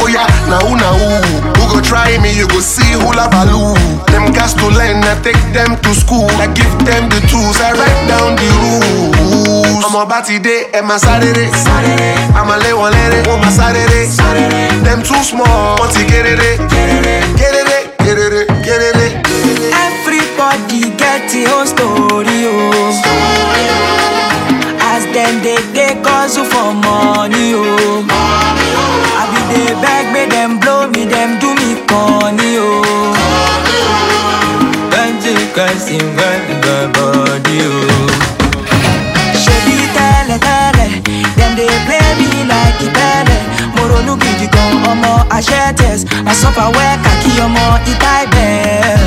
Oh 0.00 0.08
yeah, 0.08 0.24
now 0.48 0.64
now 0.72 1.59
go 1.72 1.80
try 1.80 2.18
me? 2.18 2.30
You 2.36 2.46
go 2.48 2.60
see 2.60 2.92
who 2.98 3.12
la 3.14 3.28
value. 3.28 3.74
Them 4.10 4.32
gas 4.32 4.54
to 4.54 4.66
learn, 4.68 5.02
I 5.04 5.14
take 5.22 5.40
them 5.52 5.76
to 5.80 5.90
school. 5.94 6.28
I 6.42 6.46
give 6.58 6.72
them 6.84 7.08
the 7.08 7.20
tools, 7.30 7.58
I 7.60 7.72
write 7.78 8.00
down 8.10 8.36
the 8.36 8.48
rules. 8.60 9.84
ọmọ 9.90 10.04
bá 10.06 10.20
ti 10.26 10.38
dé 10.38 10.56
ẹ 10.78 10.80
máa 10.88 10.98
sáréré 11.04 11.46
àmàlẹ́ 12.40 12.72
wọn 12.80 12.90
lẹ́rẹ́ 12.94 13.22
wọ́n 13.28 13.38
máa 13.42 13.54
sáréré 13.58 14.00
dem 14.84 15.00
too 15.02 15.22
small 15.28 15.76
wọ́n 15.80 15.88
ti 15.94 16.02
kéréré 16.10 16.50
kéréré 17.40 17.76
kéréré 18.04 18.42
kéréré. 18.66 19.06
Everybody 19.86 20.80
get 21.00 21.20
their 21.32 21.48
own 21.56 21.66
story, 21.66 22.38
oh. 22.46 22.92
As 24.92 25.02
them 25.14 25.34
they 25.44 25.58
take 25.74 26.04
hustle 26.06 26.44
for 26.52 26.70
money, 26.84 27.54
oh. 27.54 28.04
I 29.20 29.22
be 29.32 29.40
dey 29.50 29.72
beg, 29.82 30.04
make 30.14 30.30
them 30.30 30.58
blow 30.60 30.86
me, 30.94 31.04
them 31.04 31.38
do 31.40 31.48
me 31.58 31.59
kan 31.90 32.36
ní 32.38 32.50
o. 32.58 32.82
Plenty 34.90 35.34
Christ 35.54 35.88
invite 35.90 36.46
the 36.64 36.76
body 36.94 37.58
o. 37.66 37.80
Ṣebí 39.44 39.76
tẹ́lẹ̀tẹ́lẹ̀, 39.96 40.90
dem 41.38 41.52
dey 41.58 41.74
play 41.86 42.08
me 42.18 42.28
like 42.50 42.80
ìtẹ́lẹ̀. 42.86 43.40
Mo 43.74 43.82
ronú 43.90 44.12
gidi 44.22 44.46
gan 44.54 44.72
ọmọ 44.90 45.12
Ashetes, 45.36 46.00
àsọ̀fàwẹ́ 46.30 46.90
kàkí 47.04 47.30
ọmọ 47.46 47.64
Itai 47.92 48.24
belt. 48.32 49.02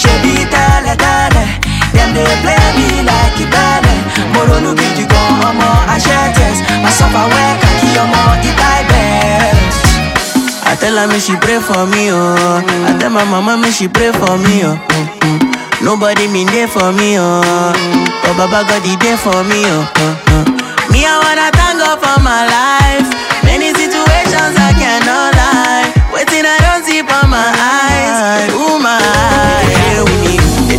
Ṣebí 0.00 0.32
tẹ́lẹ̀tẹ́lẹ̀, 0.52 1.48
dem 1.94 2.10
dey 2.16 2.32
play 2.42 2.64
me 2.76 2.88
like 3.08 3.38
ìtẹ́lẹ̀. 3.44 3.96
Mo 4.32 4.40
ronú 4.48 4.70
gidi 4.80 5.04
gan 5.12 5.30
ọmọ 5.48 5.68
Ashetes, 5.94 6.58
àsọ̀fàwẹ́ 6.88 7.46
kàkí 7.62 7.88
ọmọ 8.04 8.22
Itai 8.50 8.80
belt. 8.88 8.95
I 10.66 10.74
tell 10.74 10.96
her 10.98 11.06
me 11.06 11.18
she 11.20 11.36
pray 11.38 11.60
for 11.62 11.86
me, 11.86 12.10
oh. 12.10 12.62
I 12.86 12.98
tell 12.98 13.10
my 13.10 13.24
mama 13.24 13.56
me 13.56 13.70
she 13.70 13.88
pray 13.88 14.12
for 14.12 14.36
me, 14.36 14.66
oh. 14.66 14.74
Mm-mm. 14.74 15.38
Nobody 15.82 16.26
mean 16.28 16.46
there 16.48 16.68
for 16.68 16.90
me, 16.92 17.16
oh. 17.18 17.72
But 18.22 18.34
Baba 18.36 18.66
God 18.66 18.82
he 18.82 18.96
there 18.98 19.16
for 19.16 19.44
me, 19.46 19.62
oh. 19.64 19.86
Uh. 19.96 20.44
Me 20.90 21.06
I 21.06 21.14
wanna 21.22 21.48
thank 21.54 21.78
God 21.78 21.98
for 22.02 22.18
my 22.22 22.42
life. 22.50 23.08
Many 23.44 23.70
situations 23.74 24.54
I 24.58 24.72
cannot 24.74 25.34
lie. 25.38 25.86
Waiting 26.12 26.44
I 26.46 26.58
don't 26.66 26.82
see 26.84 27.02
for 27.02 27.24
my 27.30 27.46
eyes. 27.46 28.50
Ooh 28.54 28.78
my. 28.82 28.98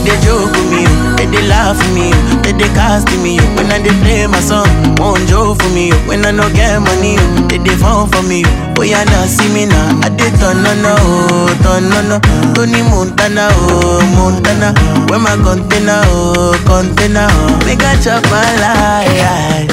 They 0.04 0.12
oh. 0.12 0.22
joke 0.24 0.52
with 0.52 0.70
me, 0.72 0.84
oh. 0.84 0.87
They 1.32 1.38
they 1.42 1.48
laugh 1.48 1.78
with 1.78 1.94
me, 1.94 2.10
oh. 2.14 2.42
they 2.44 2.54
they 2.54 2.70
cast 2.74 3.08
me. 3.24 3.38
oh. 3.40 3.56
When 3.56 3.72
I 3.72 3.80
they 3.80 3.94
play 4.04 4.28
my 4.28 4.40
song, 4.40 4.68
won't 4.98 5.28
joke 5.28 5.62
for 5.62 5.70
me. 5.76 5.92
oh. 5.94 6.08
When 6.08 6.26
I 6.26 6.32
no 6.32 6.48
get 6.54 6.80
money, 6.82 7.16
oh. 7.20 7.48
they 7.50 7.58
they 7.60 7.76
phone 7.76 8.08
for 8.10 8.24
me. 8.24 8.44
oh. 8.46 8.80
Oh 8.80 8.84
yeah, 8.84 9.04
now 9.06 9.26
see 9.26 9.50
me 9.54 9.66
now. 9.66 10.00
I 10.06 10.10
did 10.10 10.34
turn 10.40 10.62
no 10.62 10.72
no, 10.82 10.94
oh, 11.00 11.50
turn 11.66 11.90
no 11.90 12.00
oh. 12.00 12.20
no. 12.22 12.54
Tony 12.54 12.82
Montana, 12.86 13.50
oh 13.52 14.02
Montana. 14.16 14.74
Where 15.10 15.20
my 15.20 15.36
container, 15.42 16.02
oh 16.14 16.54
container, 16.66 17.28
oh. 17.30 17.60
Make 17.66 17.84
I 17.84 17.98
chop 18.02 18.24
my 18.30 18.46
life. 18.62 19.72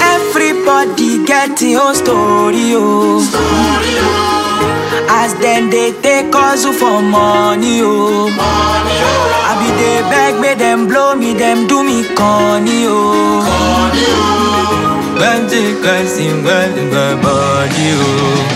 Everybody 0.00 1.24
get 1.24 1.56
their 1.58 1.80
own 1.80 1.94
story, 1.94 2.72
oh. 2.74 3.20
oh. 3.34 4.27
As 5.20 5.34
them 5.42 5.70
they 5.70 5.92
take 6.02 6.32
hustle 6.32 6.72
for 6.72 7.00
money, 7.02 7.80
oh. 7.82 8.28
I 9.50 9.52
be 9.60 9.68
dey 9.80 10.00
beg, 10.10 10.40
make 10.40 10.58
them 10.58 10.86
blow 10.86 11.14
me, 11.16 11.32
them 11.34 11.66
do 11.66 11.82
me 11.82 12.04
corny, 12.14 12.84
oh. 12.86 13.42
Them 15.18 15.48
take 15.50 15.84
us 15.84 16.18
in 16.18 16.44
my 16.44 17.14
body, 17.22 17.88
oh. 17.98 18.54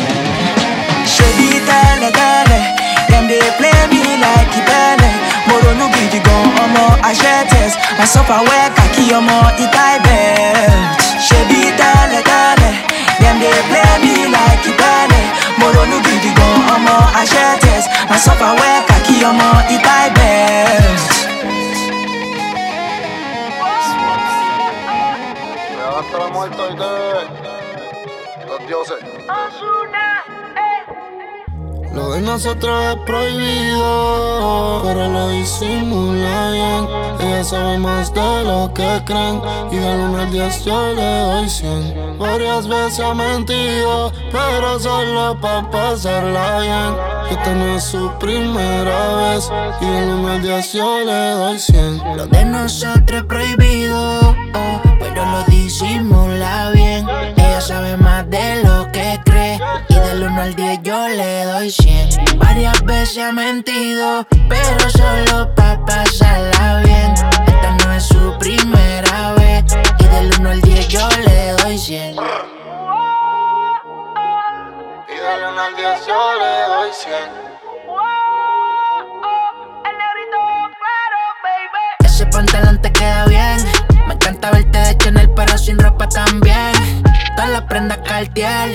Ṣebí 1.14 1.48
tẹ́lẹ̀ 1.68 2.10
tẹ́lẹ̀, 2.18 2.62
dem 3.10 3.24
dey 3.30 3.48
play 3.58 3.80
me 3.92 4.02
like 4.24 4.52
ìbẹ́lẹ̀. 4.60 5.12
Mo 5.48 5.54
ronú 5.64 5.86
gidi 5.94 6.18
gan 6.26 6.44
ọmọ 6.64 6.84
Aṣẹ́tẹ̀s, 7.08 7.72
I 8.02 8.04
suffer 8.12 8.40
well 8.48 8.70
kàkí 8.76 9.04
ọmọ 9.18 9.36
Itai 9.64 9.96
belt. 10.04 11.00
Ṣebí 11.26 11.60
tẹ́lẹ̀ 11.80 12.22
tẹ́lẹ̀, 12.30 12.72
dem 13.20 13.36
dey 13.42 13.58
play 13.68 13.92
me 14.02 14.14
like 14.34 14.64
ìbẹ́lẹ̀. 14.70 15.24
Mo 15.58 15.66
ronú 15.74 15.96
gidi 16.06 16.30
gan 16.38 16.54
ọmọ 16.74 16.96
Aṣẹ́tẹ̀s, 17.20 17.84
I 18.14 18.16
suffer 18.24 18.52
well 18.60 18.80
kàkí 18.88 19.14
ọmọ 19.30 19.48
Itai 19.74 20.06
belt. 20.16 21.02
Hasta 25.96 26.18
la 26.18 26.28
muerte 26.34 26.62
los 28.48 28.60
dioses. 28.68 29.00
Lo 31.94 32.12
de 32.12 32.22
nosotros 32.22 32.84
es 32.90 32.96
prohibido, 33.04 34.80
pero 34.82 35.08
lo 35.08 35.28
disimula 35.28 36.50
bien. 36.50 36.88
Ella 37.20 37.44
sabe 37.44 37.78
más 37.78 38.14
de 38.14 38.44
lo 38.44 38.72
que 38.72 39.02
creen, 39.04 39.42
y 39.70 39.76
del 39.76 40.00
1 40.00 40.18
al 40.18 40.30
10 40.32 40.64
yo 40.64 40.92
le 40.94 41.20
doy 41.20 41.48
100. 41.50 42.18
Varias 42.18 42.66
veces 42.66 43.00
ha 43.00 43.12
mentido, 43.12 44.10
pero 44.30 44.80
solo 44.80 45.38
pa' 45.38 45.70
pasarla 45.70 46.60
bien. 46.60 46.96
Esta 47.30 47.54
no 47.54 47.76
es 47.76 47.84
su 47.84 48.10
primera 48.18 49.16
vez, 49.16 49.52
y 49.80 49.84
del 49.84 50.08
1 50.10 50.28
al 50.28 50.42
10 50.42 50.72
yo 50.72 51.04
le 51.04 51.30
doy 51.32 51.58
100. 51.58 52.16
Lo 52.16 52.26
de 52.26 52.44
nosotros 52.46 53.20
es 53.20 53.24
prohibido, 53.24 54.20
oh, 54.54 54.80
pero 54.98 55.24
lo 55.26 55.44
disimula 55.44 56.70
bien. 56.70 57.06
Ella 57.36 57.60
sabe 57.60 57.98
más 57.98 58.28
de 58.30 58.64
lo 58.64 58.90
que. 58.92 59.21
Y 59.88 59.94
del 59.94 60.22
1 60.24 60.40
al 60.42 60.54
10 60.54 60.82
yo 60.82 61.08
le 61.08 61.44
doy 61.44 61.70
100. 61.70 62.38
Varias 62.38 62.82
veces 62.84 63.18
ha 63.18 63.32
mentido, 63.32 64.26
pero 64.48 64.90
solo 64.90 65.54
pa' 65.54 65.78
pasarla 65.84 66.82
bien. 66.84 67.12
Esta 67.46 67.70
no 67.84 67.92
es 67.92 68.04
su 68.04 68.38
primera 68.38 69.32
vez. 69.34 69.64
Y 69.98 70.04
del 70.04 70.32
1 70.38 70.50
al 70.50 70.60
10 70.60 70.88
yo 70.88 71.08
le 71.24 71.52
doy 71.62 71.78
100. 71.78 72.16
Y 75.08 75.14
del 75.14 75.44
1 75.52 75.62
al 75.62 75.76
10 75.76 76.06
yo 76.06 76.32
le 76.38 76.74
doy 76.74 76.90
100. 76.92 77.42
Ese 82.04 82.26
pantalón 82.26 82.80
te 82.80 82.92
queda 82.92 83.24
bien. 83.26 83.58
Encanta 84.42 84.58
verte 84.58 84.78
de 84.78 84.98
Chanel, 84.98 85.30
pero 85.36 85.56
sin 85.56 85.78
ropa 85.78 86.08
también. 86.08 86.72
Todas 87.36 87.50
las 87.50 87.62
prendas 87.62 87.98
Cartier. 87.98 88.72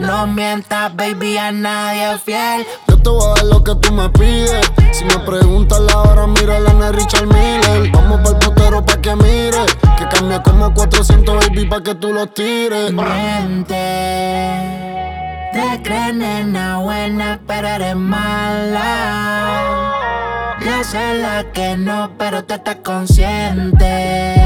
No 0.00 0.26
mientas, 0.26 0.96
baby, 0.96 1.36
a 1.36 1.52
nadie 1.52 2.14
es 2.14 2.22
fiel. 2.22 2.66
Yo 2.88 2.96
te 3.02 3.10
voy 3.10 3.22
a 3.30 3.34
dar 3.34 3.44
lo 3.44 3.62
que 3.62 3.74
tú 3.74 3.92
me 3.92 4.08
pides. 4.08 4.72
Si 4.92 5.04
me 5.04 5.18
preguntas 5.18 5.78
la 5.80 5.98
hora, 5.98 6.26
mira 6.26 6.58
la 6.60 6.72
de 6.72 6.92
Richard 6.92 7.26
Miller. 7.26 7.90
Vamos 7.92 8.20
pa'l 8.22 8.38
putero 8.38 8.82
pa' 8.82 8.98
que 9.02 9.14
mire. 9.14 9.66
Que 9.98 10.08
cambia 10.08 10.42
como 10.42 10.72
400, 10.72 11.48
baby, 11.48 11.66
pa' 11.66 11.82
que 11.82 11.94
tú 11.96 12.14
los 12.14 12.32
tires. 12.32 12.90
Miente. 12.90 13.74
Te 15.52 15.82
crees 15.82 16.14
nena 16.14 16.78
buena, 16.78 17.38
pero 17.46 17.68
eres 17.68 17.94
mala. 17.94 19.50
Ya 20.64 20.82
sé 20.82 21.18
la 21.18 21.44
que 21.52 21.76
no, 21.76 22.12
pero 22.16 22.42
tú 22.42 22.54
estás 22.54 22.76
consciente. 22.82 24.40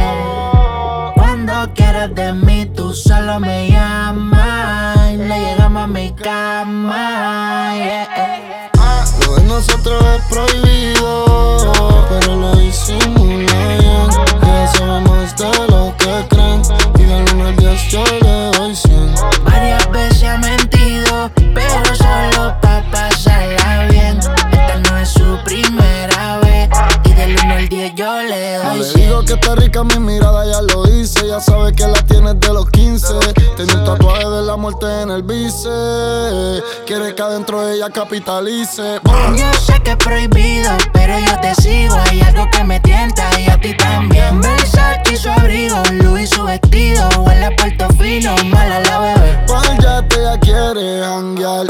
Cuando 1.46 1.74
quieres 1.74 2.14
de 2.14 2.32
mí, 2.32 2.64
tú 2.74 2.94
solo 2.94 3.38
me 3.38 3.68
llamas. 3.68 5.12
Le 5.12 5.38
llegamos 5.40 5.82
a 5.82 5.86
mi 5.86 6.10
cama. 6.12 7.72
yeah, 7.74 8.08
yeah. 8.16 9.04
Lo 9.26 9.34
de 9.36 9.42
nosotros 9.42 10.02
es 10.16 10.22
prohibido, 10.34 12.06
pero 12.08 12.36
lo 12.36 12.58
hicimos 12.62 13.28
bien. 13.28 14.08
Ya 14.42 14.68
sabemos 14.72 15.36
de 15.36 15.66
lo 15.68 15.94
que 15.98 16.26
creen. 16.30 16.62
Y 16.98 17.02
del 17.02 17.24
1 17.34 17.46
al 17.48 17.56
10 17.56 17.88
yo 17.90 18.04
le 18.22 18.58
doy 18.58 18.74
100. 18.74 19.14
Varias 19.44 19.90
veces 19.90 20.24
ha 20.24 20.38
mentido, 20.38 21.30
pero 21.54 21.94
solo 21.94 22.54
pa' 22.62 22.82
pasarla 22.90 23.86
bien. 23.90 24.18
Esta 24.18 24.78
no 24.90 24.96
es 24.96 25.10
su 25.10 25.38
primera 25.44 26.38
vez. 26.38 26.70
Y 27.04 27.12
del 27.12 27.36
1 27.44 27.54
al 27.54 27.68
10 27.68 27.94
yo 27.94 28.22
le 28.22 28.58
No 28.64 28.70
doy 28.70 28.78
le 28.78 28.84
100. 28.86 29.02
digo 29.08 29.24
que 29.26 29.34
está 29.34 29.54
rica 29.56 29.84
mi 29.84 29.98
mirada, 29.98 30.46
ya 30.46 30.62
hice. 30.62 30.73
Ya 31.34 31.40
sabe 31.40 31.72
que 31.72 31.84
la 31.84 32.00
tienes 32.02 32.38
de 32.38 32.52
los 32.52 32.70
15. 32.70 33.08
Tiene 33.56 33.74
un 33.74 33.84
tatuaje 33.84 34.24
de 34.24 34.42
la 34.42 34.54
muerte 34.54 34.86
en 35.02 35.10
el 35.10 35.24
bíceps. 35.24 36.62
Quiere 36.86 37.12
que 37.12 37.22
adentro 37.22 37.68
ella 37.68 37.90
capitalice. 37.90 39.00
Yo 39.36 39.52
sé 39.54 39.82
que 39.82 39.90
es 39.90 39.96
prohibido, 39.96 40.70
pero 40.92 41.18
yo 41.18 41.40
te 41.40 41.52
sigo. 41.56 41.96
Hay 42.08 42.20
algo 42.20 42.48
que 42.52 42.62
me 42.62 42.78
tienta 42.78 43.28
y 43.40 43.50
a 43.50 43.60
ti 43.60 43.76
también. 43.76 44.40
Versace 44.40 45.12
y 45.12 45.16
su 45.16 45.28
abrigo, 45.28 45.82
Louis 45.94 46.30
su 46.30 46.44
vestido. 46.44 47.08
Huele 47.18 47.46
a 47.46 47.56
puerto 47.56 47.88
fino, 47.98 48.32
mala 48.44 48.78
la 48.78 49.00
bebé. 49.00 49.44
Cual 49.48 49.76
ya 49.82 50.06
te 50.06 50.22
ya 50.22 50.38
quiere 50.38 51.00
janguear. 51.02 51.66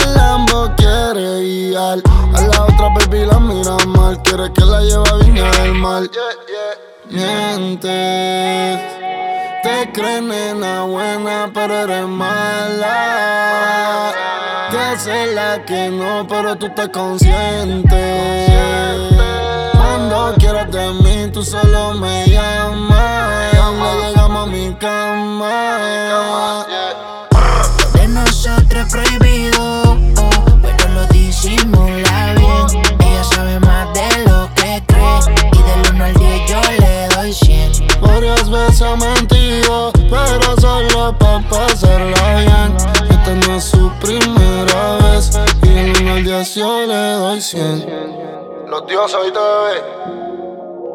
El 0.00 0.14
Lambo 0.14 0.72
quiere 0.76 1.40
guiar. 1.40 1.98
A 2.36 2.40
la 2.40 2.62
otra 2.62 2.88
baby 2.94 3.26
la 3.26 3.40
mira 3.40 3.76
mal. 3.84 4.22
Quiere 4.22 4.52
que 4.52 4.64
la 4.64 4.80
lleve 4.80 5.10
a 5.10 5.14
Viña 5.24 5.50
del 5.60 5.74
Mar. 5.74 6.04
Mientes. 7.10 8.80
Te 9.62 9.90
crees 9.92 10.22
nena 10.22 10.82
buena, 10.82 11.50
pero 11.52 11.74
eres 11.74 12.06
mala. 12.06 12.94
Que 14.70 14.98
sé 14.98 15.34
la 15.34 15.64
que 15.64 15.88
no, 15.90 16.26
pero 16.28 16.56
tú 16.56 16.66
estás 16.66 16.88
consciente. 16.90 18.46
Cuando 19.72 20.34
quieras 20.38 20.70
de 20.70 20.92
mí, 21.02 21.30
tú 21.32 21.42
solo 21.42 21.94
me 21.94 22.26
llamas. 22.26 23.52
Le 23.52 24.08
llegamos 24.08 24.42
a 24.42 24.50
mi 24.50 24.74
cama. 24.74 26.66
Mentido, 38.96 39.92
pero 40.10 40.56
solo 40.60 41.16
pa' 41.18 41.40
pasarla 41.50 42.36
bien. 42.36 42.76
Esta 43.10 43.34
no 43.46 43.56
es 43.56 43.64
su 43.64 43.90
primera 44.00 44.96
vez, 45.02 45.38
y 45.62 45.68
del 45.68 46.02
1 46.02 46.12
al 46.12 46.24
10 46.24 46.54
yo 46.54 46.86
le 46.86 47.12
doy 47.12 47.40
100. 47.40 48.66
Los 48.66 48.86
dioses 48.86 49.14
hoy 49.14 49.30
te 49.30 49.38
bebé. 49.38 49.82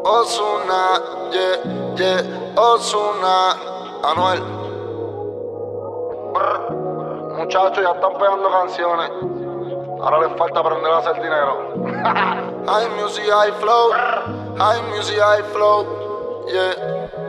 Osuna, 0.04 1.00
yeah, 1.32 1.94
yeah, 1.96 2.52
Osuna, 2.56 3.56
Anuel. 4.02 4.42
Muchachos, 7.38 7.82
ya 7.82 7.90
están 7.92 8.12
pegando 8.18 8.50
canciones. 8.50 9.10
Ahora 10.02 10.20
les 10.26 10.36
falta 10.36 10.60
aprender 10.60 10.92
a 10.92 10.98
hacer 10.98 11.14
dinero. 11.22 11.74
high 12.66 12.88
music, 13.00 13.24
high 13.30 13.52
flow. 13.60 13.92
High 14.58 14.82
music, 14.90 15.18
high 15.18 15.42
flow. 15.52 16.44
Yeah. 16.52 17.23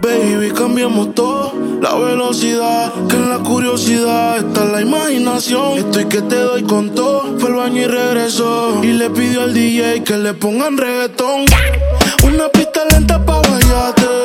Baby, 0.00 0.52
cambiamos 0.52 1.14
todo, 1.14 1.52
la 1.82 1.94
velocidad, 1.96 2.92
que 3.08 3.16
en 3.16 3.28
la 3.28 3.38
curiosidad 3.38 4.38
está 4.38 4.64
la 4.64 4.80
imaginación. 4.80 5.78
Estoy 5.78 6.06
que 6.06 6.22
te 6.22 6.36
doy 6.36 6.62
con 6.62 6.94
todo, 6.94 7.38
fue 7.38 7.50
al 7.50 7.56
baño 7.56 7.82
y 7.82 7.86
regresó. 7.86 8.82
Y 8.82 8.92
le 8.92 9.10
pidió 9.10 9.42
al 9.42 9.52
DJ 9.52 10.02
que 10.02 10.16
le 10.16 10.32
pongan 10.32 10.78
reggaetón. 10.78 11.44
Una 12.24 12.48
pista 12.48 12.84
lenta 12.90 13.22
pa' 13.22 13.42
guayate. 13.46 14.23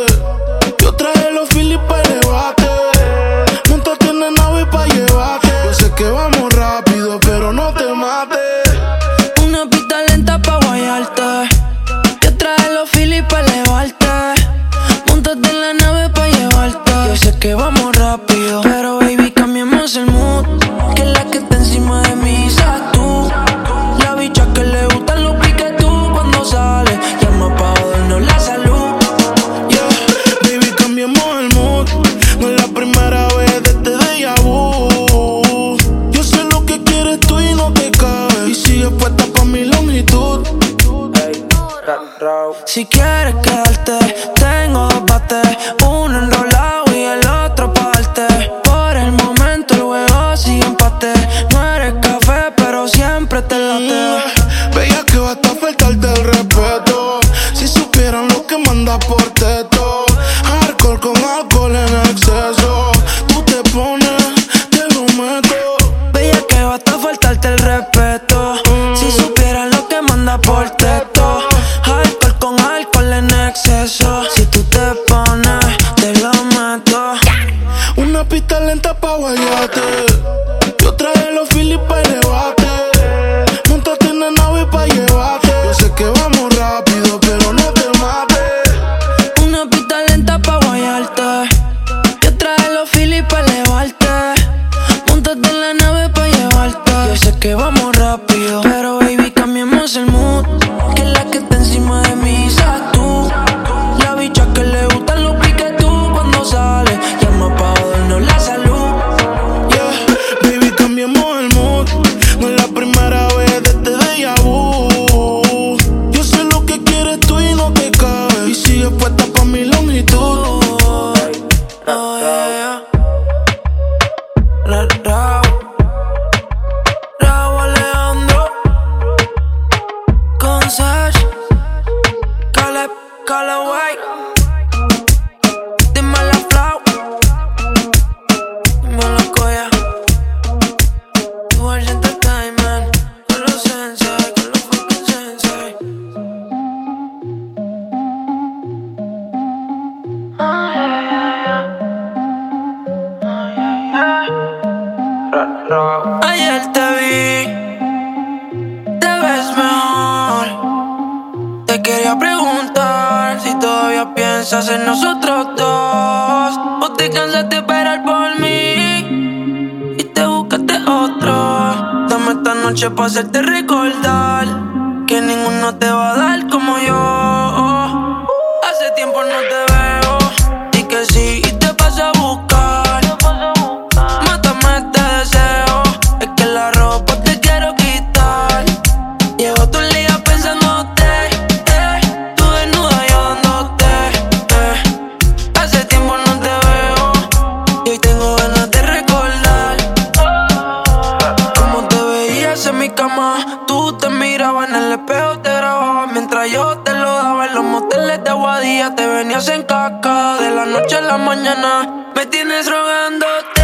Espejo, 205.10 205.40
te 205.40 205.50
grababas 205.50 206.12
mientras 206.12 206.52
yo 206.52 206.78
te 206.80 206.94
lo 206.94 207.12
daba 207.12 207.48
en 207.48 207.56
los 207.56 207.64
moteles 207.64 208.24
de 208.24 208.32
Guadilla. 208.32 208.96
Te 208.96 209.08
venías 209.08 209.48
en 209.50 209.64
caca 209.64 210.38
de 210.40 210.52
la 210.52 210.66
noche 210.66 210.98
a 210.98 211.02
la 211.02 211.18
mañana. 211.18 212.06
Me 212.16 212.26
tienes 212.28 212.70
rogándote, 212.70 213.62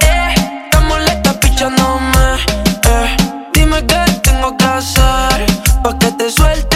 eh. 0.00 0.34
Estás 0.64 0.82
molesta 0.82 1.32
pichándome, 1.40 2.26
eh. 2.90 3.16
Dime 3.52 3.86
qué 3.86 4.04
tengo 4.22 4.56
que 4.56 4.64
hacer 4.64 5.46
pa' 5.82 5.98
que 5.98 6.10
te 6.12 6.30
suelte 6.30 6.73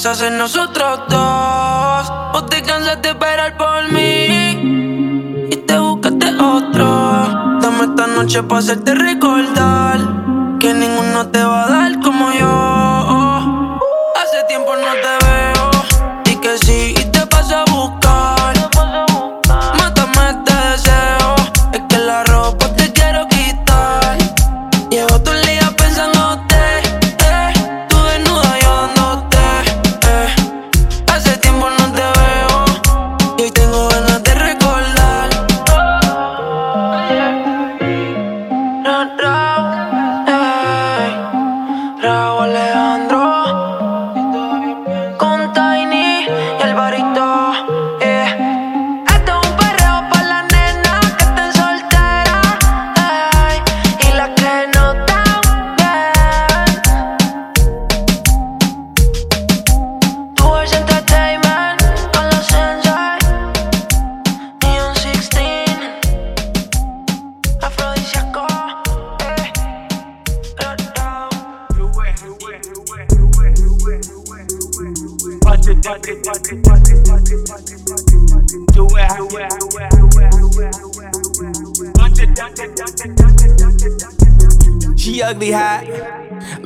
piensas 0.00 0.22
en 0.22 0.38
nosotros 0.38 1.00
dos. 1.08 2.12
O 2.32 2.44
te 2.44 2.62
cansaste 2.62 3.00
de 3.02 3.08
esperar 3.08 3.56
por 3.56 3.92
mí 3.92 5.48
y 5.50 5.56
te 5.66 5.76
buscaste 5.76 6.36
otro. 6.36 6.86
Dame 7.60 7.84
esta 7.86 8.06
noche 8.06 8.44
para 8.44 8.60
hacerte 8.60 8.94
recordar 8.94 9.98
que 10.60 10.72
ninguno 10.72 11.26
te 11.32 11.42
va 11.42 11.64
a 11.64 11.68
dar 11.68 11.97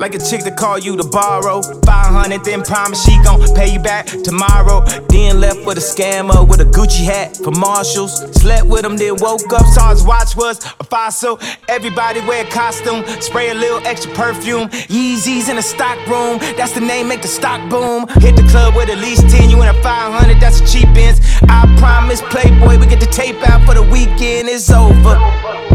like 0.03 0.15
a 0.15 0.19
chick 0.19 0.43
that 0.43 0.57
call 0.57 0.77
you 0.77 0.97
to 0.97 1.07
borrow. 1.07 1.61
500, 1.61 2.43
then 2.43 2.61
promise 2.61 3.01
she 3.05 3.15
gon' 3.23 3.39
pay 3.55 3.71
you 3.71 3.79
back 3.79 4.05
tomorrow. 4.05 4.83
Then 5.07 5.39
left 5.39 5.65
with 5.65 5.77
a 5.77 5.85
scammer 5.93 6.45
with 6.45 6.59
a 6.59 6.65
Gucci 6.65 7.05
hat 7.05 7.37
for 7.37 7.51
Marshalls. 7.51 8.19
Slept 8.35 8.67
with 8.67 8.83
him, 8.83 8.97
then 8.97 9.15
woke 9.21 9.53
up, 9.53 9.65
saw 9.67 9.91
his 9.91 10.03
watch 10.03 10.35
was 10.35 10.59
a 10.81 10.83
fossil. 10.83 11.39
Everybody 11.69 12.19
wear 12.27 12.45
a 12.45 12.49
costume, 12.49 13.05
spray 13.21 13.51
a 13.51 13.53
little 13.53 13.79
extra 13.87 14.11
perfume. 14.13 14.67
Yeezys 14.91 15.47
in 15.47 15.55
the 15.55 15.61
stock 15.61 15.97
room, 16.07 16.37
that's 16.57 16.73
the 16.73 16.81
name, 16.81 17.07
make 17.07 17.21
the 17.21 17.29
stock 17.29 17.61
boom. 17.69 18.05
Hit 18.19 18.35
the 18.35 18.45
club 18.51 18.75
with 18.75 18.89
at 18.89 18.97
least 18.97 19.29
10, 19.29 19.49
you 19.49 19.61
in 19.61 19.69
a 19.69 19.81
500, 19.81 20.37
that's 20.41 20.59
a 20.59 20.67
cheap 20.67 20.89
ends. 20.97 21.21
I 21.47 21.63
promise, 21.79 22.21
Playboy, 22.23 22.77
we 22.77 22.87
get 22.87 22.99
the 22.99 23.07
tape 23.07 23.41
out 23.49 23.65
for 23.65 23.73
the 23.73 23.83
weekend, 23.83 24.49
it's 24.49 24.69
over. 24.69 25.72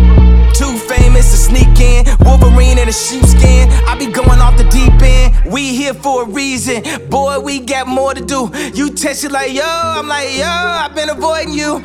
Too 0.58 0.76
famous 0.76 1.30
to 1.30 1.36
sneak 1.36 1.78
in. 1.78 2.04
Wolverine 2.26 2.78
in 2.78 2.88
a 2.88 2.92
sheepskin. 2.92 3.70
I 3.86 3.96
be 3.96 4.10
going 4.10 4.40
off 4.40 4.56
the 4.56 4.64
deep 4.64 5.00
end. 5.00 5.52
We 5.52 5.76
here 5.76 5.94
for 5.94 6.24
a 6.24 6.26
reason. 6.26 6.82
Boy, 7.08 7.38
we 7.38 7.60
got 7.60 7.86
more 7.86 8.12
to 8.12 8.20
do. 8.20 8.50
You 8.74 8.90
text 8.90 9.22
it 9.22 9.30
like, 9.30 9.52
yo, 9.52 9.62
I'm 9.64 10.08
like, 10.08 10.36
yo, 10.36 10.44
I've 10.44 10.96
been 10.96 11.10
avoiding 11.10 11.54
you. 11.54 11.80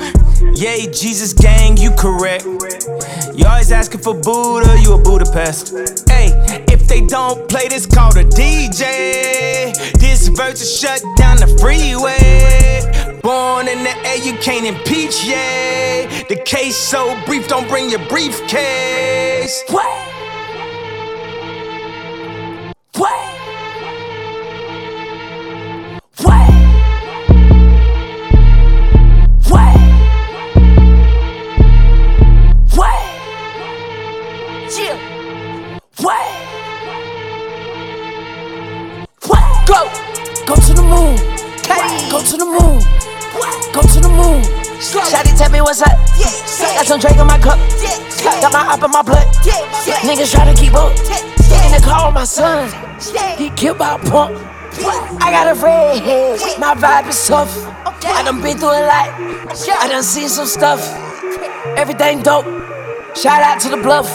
Yay, 0.56 0.88
Jesus 0.92 1.34
gang, 1.34 1.78
you 1.78 1.92
correct. 1.92 2.46
You 3.36 3.46
always 3.46 3.72
asking 3.72 4.02
for 4.02 4.16
Buddha, 4.16 4.76
you 4.82 4.94
a 4.94 4.98
Budapest. 4.98 6.10
Hey, 6.10 6.32
if 6.68 6.88
they 6.88 7.02
don't 7.02 7.48
play 7.48 7.68
this, 7.68 7.86
call 7.86 8.12
the 8.12 8.24
DJ. 8.24 9.74
This 10.00 10.30
verse 10.30 10.80
shut 10.80 11.04
down 11.16 11.38
the 11.38 11.48
freeway. 11.62 13.03
Born 13.24 13.70
in 13.70 13.84
the 13.84 13.96
air, 14.06 14.18
you 14.18 14.34
can't 14.40 14.66
impeach, 14.66 15.24
yeah. 15.24 16.26
The 16.28 16.36
case 16.44 16.76
so 16.76 17.18
brief, 17.26 17.48
don't 17.48 17.70
bring 17.70 17.90
your 17.90 18.06
briefcase. 18.10 19.64
What? 19.70 20.13
Pump. 54.14 54.38
I 55.26 55.32
got 55.32 55.58
a 55.58 55.60
red 55.60 55.98
head. 56.04 56.60
My 56.60 56.76
vibe 56.76 57.10
is 57.10 57.28
tough. 57.28 57.52
I 58.06 58.22
done 58.24 58.42
been 58.44 58.58
through 58.60 58.70
a 58.70 58.86
lot. 58.86 59.10
I 59.82 59.88
done 59.90 60.04
seen 60.04 60.30
some 60.30 60.46
stuff. 60.46 60.82
Everything 61.76 62.22
dope. 62.22 62.46
Shout 63.16 63.42
out 63.42 63.60
to 63.62 63.70
the 63.70 63.78
bluff. 63.78 64.10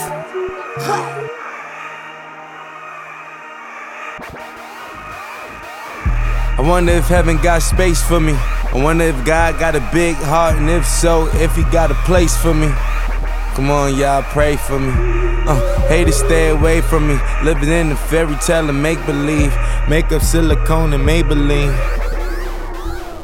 I 6.57 6.61
wonder 6.61 6.93
if 6.93 7.09
heaven 7.09 7.37
got 7.39 7.63
space 7.63 8.01
for 8.01 8.21
me. 8.21 8.35
I 8.35 8.81
wonder 8.81 9.05
if 9.05 9.25
God 9.25 9.59
got 9.59 9.75
a 9.75 9.91
big 9.93 10.15
heart, 10.17 10.55
and 10.57 10.71
if 10.71 10.87
so, 10.87 11.27
if 11.35 11.57
He 11.57 11.65
got 11.65 11.91
a 11.91 11.99
place 12.07 12.37
for 12.37 12.55
me. 12.55 12.69
Come 13.59 13.71
on, 13.71 13.99
y'all, 13.99 14.23
pray 14.23 14.57
for 14.57 14.79
me. 14.79 14.93
Uh, 15.45 15.89
haters 15.89 16.21
stay 16.21 16.51
away 16.51 16.81
from 16.81 17.09
me. 17.09 17.19
Living 17.43 17.69
in 17.69 17.91
a 17.91 17.97
fairy 17.97 18.37
tale 18.37 18.69
and 18.69 18.81
make 18.81 19.05
believe. 19.05 19.53
Make 19.89 20.13
up 20.13 20.23
silicone 20.23 20.93
and 20.93 21.03
Maybelline. 21.03 21.75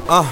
Uh, 0.09 0.29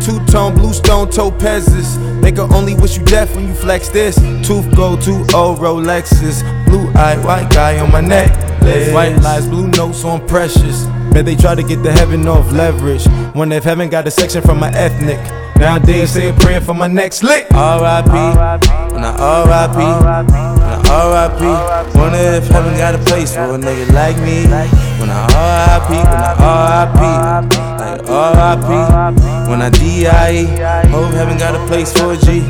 two 0.00 0.22
tone, 0.26 0.54
blue 0.54 0.74
stone, 0.74 1.08
topazes. 1.08 2.20
They 2.20 2.30
can 2.30 2.52
only 2.52 2.74
wish 2.74 2.98
you 2.98 3.04
death 3.06 3.34
when 3.34 3.48
you 3.48 3.54
flex 3.54 3.88
this. 3.88 4.16
Tooth 4.46 4.76
gold, 4.76 5.00
two 5.00 5.24
old 5.34 5.60
Rolexes. 5.60 6.42
Blue 6.66 6.86
eye, 6.92 7.16
white 7.24 7.48
guy 7.50 7.78
on 7.78 7.90
my 7.90 8.02
neck. 8.02 8.30
White 8.92 9.16
lies, 9.22 9.46
blue 9.46 9.68
notes 9.68 10.04
on 10.04 10.28
precious. 10.28 10.84
Man, 11.14 11.24
they 11.24 11.36
try 11.36 11.54
to 11.54 11.62
get 11.62 11.82
the 11.82 11.90
heaven 11.90 12.28
off 12.28 12.52
leverage. 12.52 13.06
Wonder 13.34 13.56
if 13.56 13.64
heaven 13.64 13.88
got 13.88 14.06
a 14.06 14.10
section 14.10 14.42
from 14.42 14.60
my 14.60 14.70
ethnic. 14.72 15.18
Nowadays, 15.58 16.12
say 16.12 16.28
a 16.28 16.32
prayer 16.34 16.60
for 16.60 16.72
my 16.72 16.86
next 16.86 17.24
lick. 17.24 17.46
R.I.P. 17.52 18.10
When 18.94 19.04
I 19.04 19.10
R.I.P. 19.18 19.74
When 19.74 19.84
I 20.06 20.82
R.I.P. 20.88 21.98
Wonder 21.98 22.18
if 22.18 22.46
heaven 22.46 22.76
got 22.76 22.94
a 22.94 22.98
place 22.98 23.34
for 23.34 23.40
a 23.42 23.58
nigga 23.58 23.92
like 23.92 24.16
me. 24.18 24.44
When 25.00 25.10
I 25.10 25.26
R.I.P. 25.34 25.94
When 25.94 26.06
I 26.06 26.34
R.I.P. 26.38 27.00
Like 27.82 28.08
R.I.P. 28.08 29.50
When 29.50 29.62
I 29.62 29.70
D.I.E. 29.70 30.44
Hope 30.90 31.12
heaven 31.14 31.36
got 31.38 31.56
a 31.56 31.66
place 31.66 31.92
for 31.92 32.12
a 32.12 32.16
G. 32.16 32.40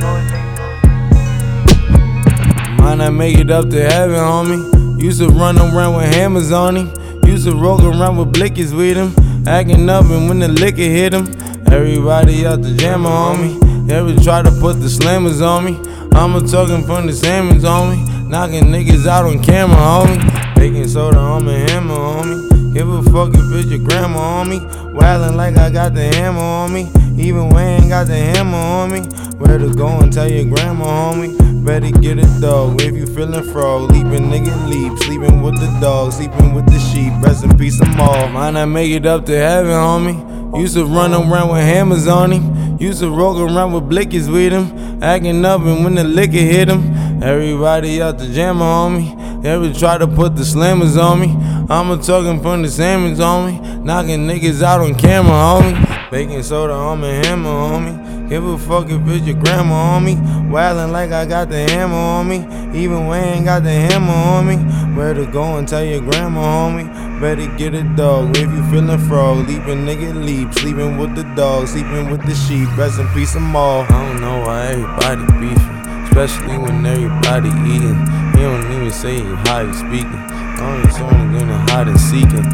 Might 2.76 2.96
not 2.96 3.12
make 3.14 3.38
it 3.38 3.50
up 3.50 3.70
to 3.70 3.82
heaven, 3.82 4.16
homie. 4.16 5.00
Used 5.02 5.20
to 5.20 5.28
run 5.28 5.56
around 5.58 5.96
with 5.96 6.14
hammers 6.14 6.52
on 6.52 6.76
him. 6.76 6.92
Used 7.24 7.46
to 7.46 7.56
roll 7.56 7.84
around 7.86 8.18
with 8.18 8.34
blickies 8.34 8.76
with 8.76 8.98
him. 8.98 9.14
Acting 9.48 9.88
up 9.88 10.04
and 10.06 10.28
when 10.28 10.40
the 10.40 10.48
liquor 10.48 10.82
hit 10.82 11.14
him. 11.14 11.26
Everybody 11.70 12.46
out 12.46 12.62
the 12.62 12.74
jammer 12.74 13.10
on 13.10 13.42
me. 13.42 13.92
Every 13.92 14.16
try 14.24 14.42
to 14.42 14.50
put 14.50 14.80
the 14.80 14.88
slammers 14.88 15.46
on 15.46 15.64
me. 15.64 15.76
I'ma 16.12 16.40
talking 16.40 16.82
from 16.84 17.06
the 17.06 17.12
salmons 17.12 17.64
on 17.64 17.90
me. 17.90 18.28
Knocking 18.28 18.64
niggas 18.64 19.06
out 19.06 19.26
on 19.26 19.42
camera, 19.42 19.76
homie. 19.76 20.54
Baking 20.56 20.88
soda 20.88 21.18
on 21.18 21.44
my 21.44 21.52
hammer, 21.52 21.94
homie. 21.94 22.74
Give 22.74 22.88
a 22.88 23.02
fuck 23.02 23.30
if 23.34 23.52
it's 23.52 23.70
your 23.70 23.80
grandma 23.80 24.40
on 24.40 24.48
me. 24.48 24.60
Wildin' 24.60 25.36
like 25.36 25.56
I 25.56 25.70
got 25.70 25.94
the 25.94 26.04
hammer 26.16 26.40
on 26.40 26.72
me. 26.72 26.88
Even 27.16 27.54
ain't 27.56 27.88
got 27.88 28.06
the 28.06 28.16
hammer 28.16 28.56
on 28.56 28.90
me. 28.90 29.00
Where 29.36 29.58
to 29.58 29.72
go 29.74 29.88
and 30.00 30.12
tell 30.12 30.28
your 30.28 30.44
grandma, 30.44 31.12
homie. 31.12 31.36
Better 31.64 31.90
get 31.90 32.18
a 32.18 32.40
dog 32.40 32.80
if 32.80 32.94
you 32.94 33.06
feelin' 33.06 33.44
frog. 33.52 33.90
Leaping 33.92 34.30
nigga 34.30 34.68
leap. 34.68 34.98
Sleeping 35.00 35.42
with 35.42 35.58
the 35.60 35.78
dog, 35.80 36.12
sleeping 36.12 36.54
with 36.54 36.66
the 36.66 36.78
sheep. 36.78 37.12
Rest 37.22 37.44
in 37.44 37.56
peace, 37.58 37.80
I'm 37.80 38.00
all. 38.00 38.28
Might 38.28 38.52
not 38.52 38.66
make 38.66 38.90
it 38.90 39.06
up 39.06 39.26
to 39.26 39.36
heaven, 39.36 39.72
homie. 39.72 40.27
Used 40.56 40.74
to 40.74 40.84
run 40.84 41.12
around 41.12 41.50
with 41.50 41.62
hammers 41.62 42.06
on 42.06 42.32
him. 42.32 42.78
Used 42.78 43.00
to 43.00 43.10
roll 43.10 43.40
around 43.40 43.72
with 43.72 43.84
blickies 43.84 44.32
with 44.32 44.52
him. 44.52 45.02
Acting 45.02 45.44
up 45.44 45.60
and 45.60 45.84
when 45.84 45.94
the 45.94 46.04
liquor 46.04 46.32
hit 46.32 46.68
him. 46.68 47.22
Everybody 47.22 48.00
out 48.00 48.18
the 48.18 48.28
jammer 48.28 48.64
on 48.64 48.96
me. 48.96 49.14
Ever 49.48 49.72
try 49.72 49.98
to 49.98 50.06
put 50.06 50.36
the 50.36 50.42
slammers 50.42 50.96
on 51.00 51.20
me? 51.20 51.28
I'ma 51.70 51.96
talking 51.96 52.40
from 52.40 52.62
the 52.62 52.68
salmons 52.68 53.20
on 53.20 53.46
me. 53.46 53.78
Knocking 53.84 54.26
niggas 54.26 54.62
out 54.62 54.80
on 54.80 54.94
camera, 54.94 55.32
homie. 55.32 56.10
Baking 56.10 56.42
soda 56.42 56.72
on 56.72 57.00
my 57.00 57.08
hammer, 57.08 57.50
homie. 57.50 58.28
Give 58.28 58.44
a 58.44 58.58
fuck 58.58 58.90
if 58.90 59.06
it's 59.06 59.26
your 59.26 59.36
grandma 59.36 59.96
on 59.96 60.04
me. 60.04 60.14
Wildin' 60.16 60.92
like 60.92 61.12
I 61.12 61.24
got 61.24 61.50
the 61.50 61.70
hammer 61.70 61.94
on 61.94 62.28
me. 62.28 62.38
Even 62.78 63.06
Wayne 63.06 63.44
got 63.44 63.62
the 63.62 63.70
hammer 63.70 64.12
on 64.12 64.46
me. 64.46 64.56
Where 64.96 65.14
to 65.14 65.26
go 65.26 65.56
and 65.56 65.68
tell 65.68 65.84
your 65.84 66.00
grandma, 66.00 66.40
homie. 66.40 67.07
Better 67.20 67.48
get 67.56 67.74
a 67.74 67.82
dog 67.82 68.36
if 68.36 68.48
you 68.48 68.62
feelin' 68.70 68.96
frog. 69.08 69.48
Leaping 69.48 69.84
nigga 69.84 70.14
leap. 70.24 70.54
Sleeping 70.54 70.98
with 70.98 71.16
the 71.16 71.24
dog, 71.34 71.66
sleeping 71.66 72.10
with 72.12 72.24
the 72.24 72.32
sheep. 72.32 72.68
Rest 72.78 73.00
in 73.00 73.08
peace, 73.08 73.34
them 73.34 73.56
all. 73.56 73.82
I 73.82 73.88
don't 73.88 74.20
know 74.20 74.46
why 74.46 74.66
everybody 74.68 75.26
beefing. 75.40 75.78
Especially 76.06 76.56
when 76.56 76.86
everybody 76.86 77.48
eating. 77.66 77.98
He 78.34 78.42
don't 78.46 78.70
even 78.70 78.92
say 78.92 79.18
how 79.18 79.66
he 79.66 79.72
speaking. 79.72 80.14
I 80.14 80.62
Only 80.62 80.90
someone 80.92 81.32
gonna 81.36 81.58
hide 81.72 81.88
and 81.88 81.98
seeking. 81.98 82.48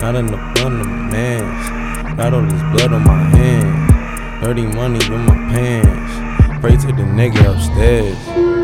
Not 0.00 0.14
in 0.14 0.28
the 0.28 0.38
blood 0.54 0.80
of 0.80 0.86
man. 1.12 2.16
Got 2.16 2.32
all 2.32 2.40
this 2.40 2.62
blood 2.72 2.94
on 2.94 3.04
my 3.04 3.22
hands. 3.36 4.42
Dirty 4.42 4.62
money 4.62 5.04
in 5.04 5.26
my 5.26 5.34
pants. 5.52 6.60
Pray 6.62 6.76
to 6.76 6.86
the 6.86 7.02
nigga 7.02 7.52
upstairs. 7.52 8.63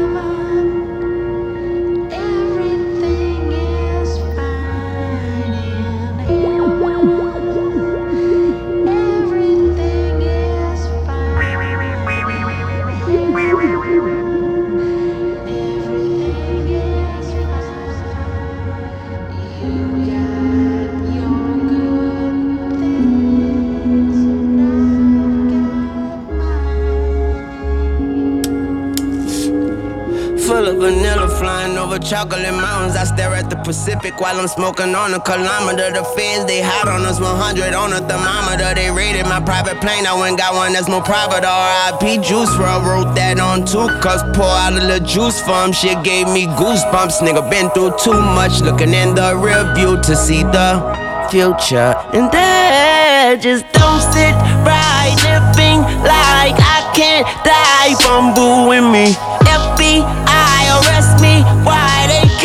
Chocolate 32.11 32.43
mountains. 32.53 32.97
I 32.97 33.05
stare 33.05 33.33
at 33.39 33.49
the 33.49 33.57
Pacific 33.63 34.19
while 34.21 34.35
I'm 34.35 34.49
smoking 34.49 34.97
on 34.97 35.15
a 35.15 35.21
kilometer. 35.23 35.95
The 35.95 36.03
feds, 36.19 36.45
they 36.45 36.61
hot 36.61 36.89
on 36.91 37.07
us 37.07 37.21
100 37.21 37.73
on 37.73 37.93
a 37.95 38.03
thermometer. 38.03 38.75
They 38.75 38.91
raided 38.91 39.31
my 39.31 39.39
private 39.39 39.79
plane. 39.81 40.11
I 40.11 40.19
went 40.19 40.37
got 40.37 40.55
one 40.55 40.73
that's 40.73 40.89
more 40.89 41.07
private. 41.07 41.47
RIP 41.47 42.27
Juice 42.27 42.51
WRLD 42.59 42.83
wrote 42.83 43.15
that 43.15 43.39
on 43.39 43.63
two 43.63 43.87
cups. 44.03 44.27
Pour 44.35 44.51
out 44.51 44.75
a 44.75 44.83
little 44.83 45.07
juice 45.07 45.39
for 45.39 45.55
him. 45.63 45.71
Shit 45.71 46.03
gave 46.03 46.27
me 46.27 46.51
goosebumps. 46.59 47.23
Nigga 47.23 47.47
been 47.47 47.71
through 47.71 47.95
too 48.03 48.19
much. 48.19 48.59
Looking 48.59 48.91
in 48.91 49.15
the 49.15 49.39
rear 49.39 49.63
view 49.79 49.95
to 50.03 50.13
see 50.19 50.43
the 50.43 50.83
future. 51.31 51.95
And 52.11 52.27
that 52.35 53.39
just 53.39 53.71
don't 53.71 54.03
sit 54.11 54.35
right. 54.67 55.15
Living 55.23 55.87
like 56.03 56.59
I 56.59 56.91
can't 56.91 57.23
die 57.47 57.95
from 58.03 58.35
booing 58.35 58.91
me. 58.91 59.15
FBI 59.47 60.59
arrest 60.75 61.23
me. 61.23 61.47
Why 61.63 61.80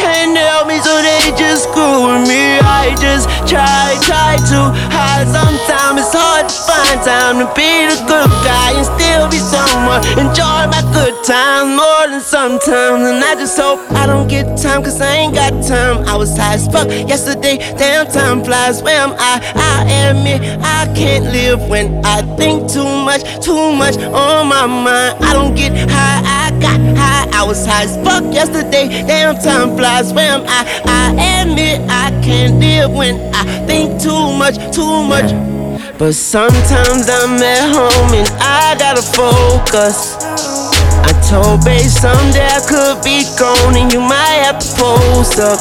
can't 0.06 0.38
help 0.38 0.68
me? 0.68 0.78
So 0.86 0.94
they 1.02 1.34
just 1.34 1.66
screw 1.66 2.06
with 2.06 2.30
me. 2.30 2.62
I 2.62 2.94
just 3.02 3.26
try, 3.50 3.98
try 4.06 4.38
to 4.54 4.60
hide. 4.94 5.26
Sometimes 5.26 6.06
it's 6.06 6.14
hard 6.14 6.46
to 6.46 6.58
find 6.70 6.98
time 7.02 7.36
to 7.42 7.48
be 7.58 7.90
the 7.90 7.98
good 8.06 8.30
guy 8.46 8.70
and 8.78 8.86
still 8.86 9.26
be 9.34 9.42
someone. 9.42 10.02
Enjoy 10.22 10.62
my 10.70 10.82
good 10.94 11.16
times 11.26 11.74
more 11.74 12.06
than 12.12 12.22
sometimes. 12.22 13.02
And 13.10 13.24
I 13.24 13.34
just 13.36 13.58
hope 13.58 13.82
I 13.92 14.06
don't 14.06 14.28
get 14.28 14.46
time, 14.58 14.84
cause 14.84 15.02
I 15.02 15.26
ain't 15.26 15.34
got 15.34 15.52
time. 15.66 16.06
I 16.06 16.16
was 16.16 16.38
high 16.38 16.56
as 16.56 16.68
fuck 16.68 16.88
yesterday. 16.90 17.58
Damn 17.78 18.06
time 18.08 18.44
flies. 18.44 18.84
Where 18.84 19.02
am 19.02 19.14
I? 19.18 19.34
I 19.56 19.76
admit 20.10 20.42
I 20.62 20.92
can't 20.94 21.26
live 21.26 21.68
when 21.70 22.06
I 22.06 22.22
think 22.38 22.70
too 22.70 22.92
much, 23.10 23.24
too 23.44 23.74
much 23.74 23.98
on 23.98 24.48
my 24.48 24.66
mind. 24.68 25.24
I 25.24 25.34
don't 25.34 25.56
get 25.56 25.74
high, 25.90 26.22
I 26.24 26.45
got 26.60 26.80
high. 26.98 27.28
I 27.32 27.44
was 27.44 27.66
high 27.66 27.84
as 27.84 27.96
fuck 28.04 28.24
yesterday. 28.34 28.88
Damn 29.08 29.36
time 29.36 29.76
flies. 29.78 30.12
Am 30.12 30.44
I? 30.48 30.62
I 30.86 31.42
admit 31.42 31.82
I 31.90 32.10
can't 32.24 32.60
live 32.60 32.92
when 32.92 33.16
I 33.34 33.44
think 33.66 34.02
too 34.02 34.34
much, 34.38 34.56
too 34.76 35.04
much. 35.04 35.32
But 35.98 36.14
sometimes 36.14 37.10
I'm 37.10 37.42
at 37.42 37.74
home 37.74 38.14
and 38.14 38.30
I 38.42 38.76
gotta 38.78 39.02
focus. 39.02 40.65
I 41.04 41.12
told 41.28 41.66
babe 41.66 41.90
someday 41.90 42.48
I 42.48 42.62
could 42.64 43.04
be 43.04 43.28
gone 43.36 43.76
and 43.76 43.92
you 43.92 44.00
might 44.00 44.48
have 44.48 44.60
to 44.64 44.70
post 44.80 45.42
up. 45.42 45.60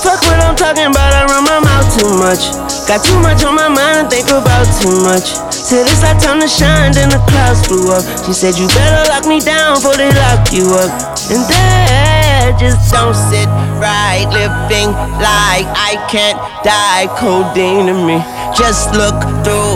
Fuck 0.00 0.24
what 0.24 0.40
I'm 0.40 0.56
talking 0.56 0.88
about, 0.88 1.12
I 1.12 1.28
run 1.28 1.44
my 1.44 1.60
mouth 1.60 1.88
too 1.92 2.08
much. 2.16 2.54
Got 2.88 3.04
too 3.04 3.20
much 3.20 3.44
on 3.44 3.54
my 3.54 3.68
mind 3.68 4.06
and 4.06 4.08
think 4.10 4.32
about 4.32 4.64
too 4.80 4.96
much. 5.04 5.36
Till 5.70 5.86
it's 5.86 6.02
our 6.02 6.18
time 6.18 6.40
to 6.40 6.48
shine, 6.48 6.90
then 6.90 7.12
the 7.12 7.20
clouds 7.30 7.62
blew 7.68 7.92
up. 7.94 8.02
She 8.26 8.32
said, 8.32 8.58
You 8.58 8.66
better 8.74 9.06
lock 9.06 9.28
me 9.28 9.38
down 9.38 9.78
before 9.78 9.94
they 9.94 10.10
lock 10.10 10.50
you 10.50 10.66
up. 10.74 10.90
And 11.30 11.46
that 11.46 12.58
just 12.58 12.90
don't 12.90 13.14
sit 13.14 13.46
right. 13.78 14.26
Living 14.34 14.90
like 15.22 15.68
I 15.70 15.94
can't 16.10 16.34
die, 16.66 17.06
codeine 17.14 17.86
to 17.86 17.94
me. 17.94 18.18
Just 18.58 18.90
look 18.98 19.14
through 19.46 19.69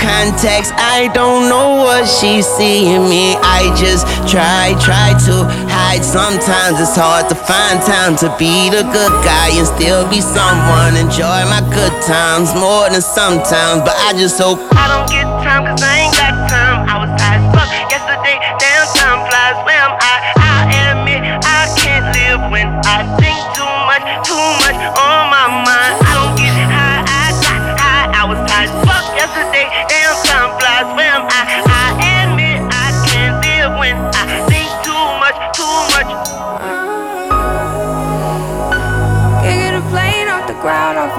contacts. 0.00 0.72
I 0.74 1.12
don't 1.12 1.48
know 1.48 1.84
what 1.84 2.08
she's 2.08 2.48
seeing 2.48 3.04
me. 3.08 3.36
I 3.44 3.68
just 3.76 4.08
try, 4.26 4.74
try 4.80 5.12
to 5.28 5.44
hide. 5.68 6.02
Sometimes 6.04 6.80
it's 6.80 6.96
hard 6.96 7.28
to 7.28 7.36
find 7.36 7.78
time 7.84 8.16
to 8.24 8.28
be 8.40 8.72
the 8.72 8.82
good 8.88 9.14
guy 9.22 9.52
and 9.52 9.68
still 9.68 10.08
be 10.08 10.20
someone. 10.20 10.96
Enjoy 10.96 11.40
my 11.52 11.60
good 11.70 11.94
times 12.02 12.52
more 12.56 12.88
than 12.88 13.04
sometimes, 13.04 13.84
but 13.84 13.94
I 14.08 14.16
just 14.16 14.40
hope 14.40 14.58
I 14.72 14.88
don't 14.88 15.08
get 15.08 15.28
time 15.44 15.68
cause 15.68 15.82
I 15.84 15.99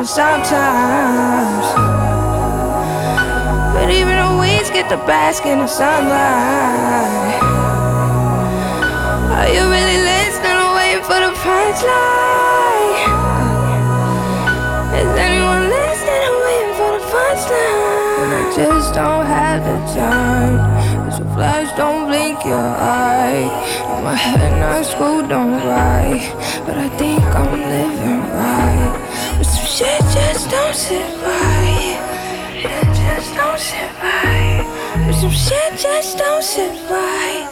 often 0.01 0.07
sometimes. 0.07 1.65
But 3.73 3.89
even 3.91 4.15
the 4.17 4.37
weeds 4.39 4.69
get 4.69 4.89
the 4.89 4.97
bask 5.05 5.45
in 5.45 5.59
the 5.59 5.67
sunlight. 5.67 7.41
Are 9.37 9.49
you 9.49 9.61
really 9.61 9.99
listening 10.01 10.57
or 10.57 10.73
waiting 10.75 11.03
for 11.03 11.19
the 11.19 11.33
punchline? 11.41 12.97
Is 14.97 15.11
anyone 15.17 15.69
listening 15.69 16.23
or 16.29 16.37
waiting 16.45 16.75
for 16.77 16.91
the 16.97 17.03
punchline? 17.13 18.31
I 18.31 18.53
just 18.55 18.93
don't 18.93 19.25
have 19.25 19.61
the 19.63 19.77
time. 19.93 21.07
It's 21.07 21.19
a 21.19 21.25
flash, 21.33 21.75
don't 21.77 22.07
blink 22.07 22.43
your 22.45 22.57
eye. 22.57 23.49
My 24.03 24.15
head, 24.15 24.59
not 24.59 24.83
screwed, 24.83 25.29
don't 25.29 25.61
right. 25.63 26.21
But 26.65 26.77
I 26.77 26.89
think 26.97 27.21
I'm 27.21 27.51
living 27.51 28.19
right. 28.33 29.10
But 29.41 29.47
some 29.47 29.65
shit 29.65 30.01
just 30.13 30.51
don't 30.51 30.75
sit 30.75 31.01
right. 31.25 31.97
It 32.53 32.85
just 32.93 33.33
don't 33.33 33.57
sit 33.57 33.89
right. 33.97 34.61
But 35.07 35.13
some 35.13 35.31
shit 35.31 35.79
just 35.79 36.15
don't 36.19 36.43
sit 36.43 36.69
right. 36.91 37.49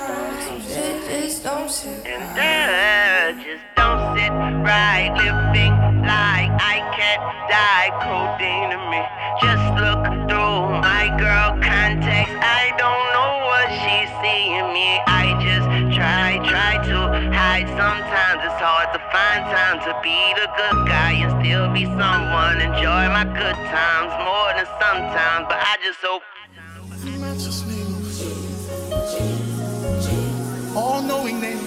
Shit 0.69 1.01
just 1.09 1.43
don't 1.43 1.67
sit 1.67 2.05
Uh, 2.05 3.33
just 3.41 3.65
don't 3.75 4.15
sit 4.15 4.29
right. 4.61 5.09
Living 5.17 5.73
like 6.05 6.53
I 6.61 6.77
can't 6.93 7.25
die. 7.49 7.89
Codeine 8.05 8.69
to 8.69 8.77
me. 8.93 9.01
Just 9.41 9.65
look 9.81 10.05
through 10.29 10.77
my 10.85 11.09
girl 11.17 11.57
contacts. 11.57 12.37
I 12.37 12.69
don't 12.77 13.05
know 13.17 13.33
what 13.49 13.65
she's 13.81 14.11
seeing 14.21 14.69
me. 14.77 15.01
I 15.07 15.33
just 15.41 15.65
try, 15.97 16.37
try 16.45 16.85
to 16.85 17.33
hide. 17.33 17.65
Sometimes 17.69 18.45
it's 18.45 18.61
hard 18.61 18.93
to 18.93 18.98
find 19.11 19.43
time 19.49 19.79
to 19.85 19.91
be 20.03 20.17
the 20.35 20.47
good 20.57 20.87
guy 20.87 21.13
and 21.13 21.31
still 21.41 21.67
be 21.73 21.85
someone. 21.85 22.61
Enjoy 22.61 23.03
my 23.09 23.25
good 23.25 23.57
times 23.73 24.11
more 24.21 24.49
than 24.53 24.67
sometimes, 24.79 25.45
but 25.49 25.57
I 25.57 25.77
just 25.83 25.99
hope. 26.01 26.23
all 30.75 31.01
knowing 31.01 31.41
name, 31.41 31.57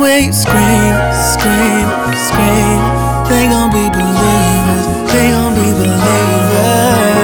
way 0.08 0.22
you 0.28 0.34
scream, 0.34 0.96
scream, 1.36 1.88
scream. 2.28 2.80
They 3.28 3.44
gon' 3.52 3.72
be 3.76 3.86
believers, 3.92 4.86
they 5.12 5.28
gon' 5.36 5.54
be 5.60 5.68
believers. 5.82 7.18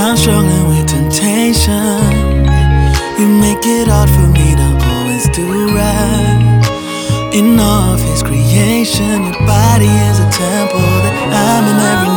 I'm 0.00 0.16
struggling 0.16 0.66
with 0.70 0.86
temptation. 0.86 1.98
You 3.18 3.26
make 3.46 3.66
it 3.66 3.88
hard 3.88 4.10
for 4.16 4.28
me 4.36 4.48
to 4.60 4.66
always 4.90 5.26
do 5.38 5.46
right. 5.74 6.62
In 7.32 7.58
all 7.58 7.94
of 7.94 8.00
His 8.10 8.22
creation, 8.22 9.24
your 9.26 9.40
body 9.46 9.92
is 10.08 10.18
a 10.26 10.28
temple 10.30 10.90
that 11.02 11.16
I'm 11.50 11.64
in 11.72 11.78
every 11.92 12.13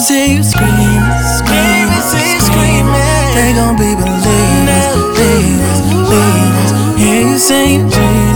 and 0.00 0.06
see 0.06 0.34
you 0.36 0.42
scream, 0.42 1.02
scream 1.36 1.88
and 1.92 2.02
see 2.02 2.38
screaming. 2.40 2.94
They 3.34 3.52
gon' 3.52 3.76
be 3.76 3.94
believers, 3.94 4.96
believers, 4.96 5.80
believers. 6.08 6.98
Hear 6.98 7.28
you 7.28 7.38
sing, 7.38 7.90
Jesus. 7.90 8.29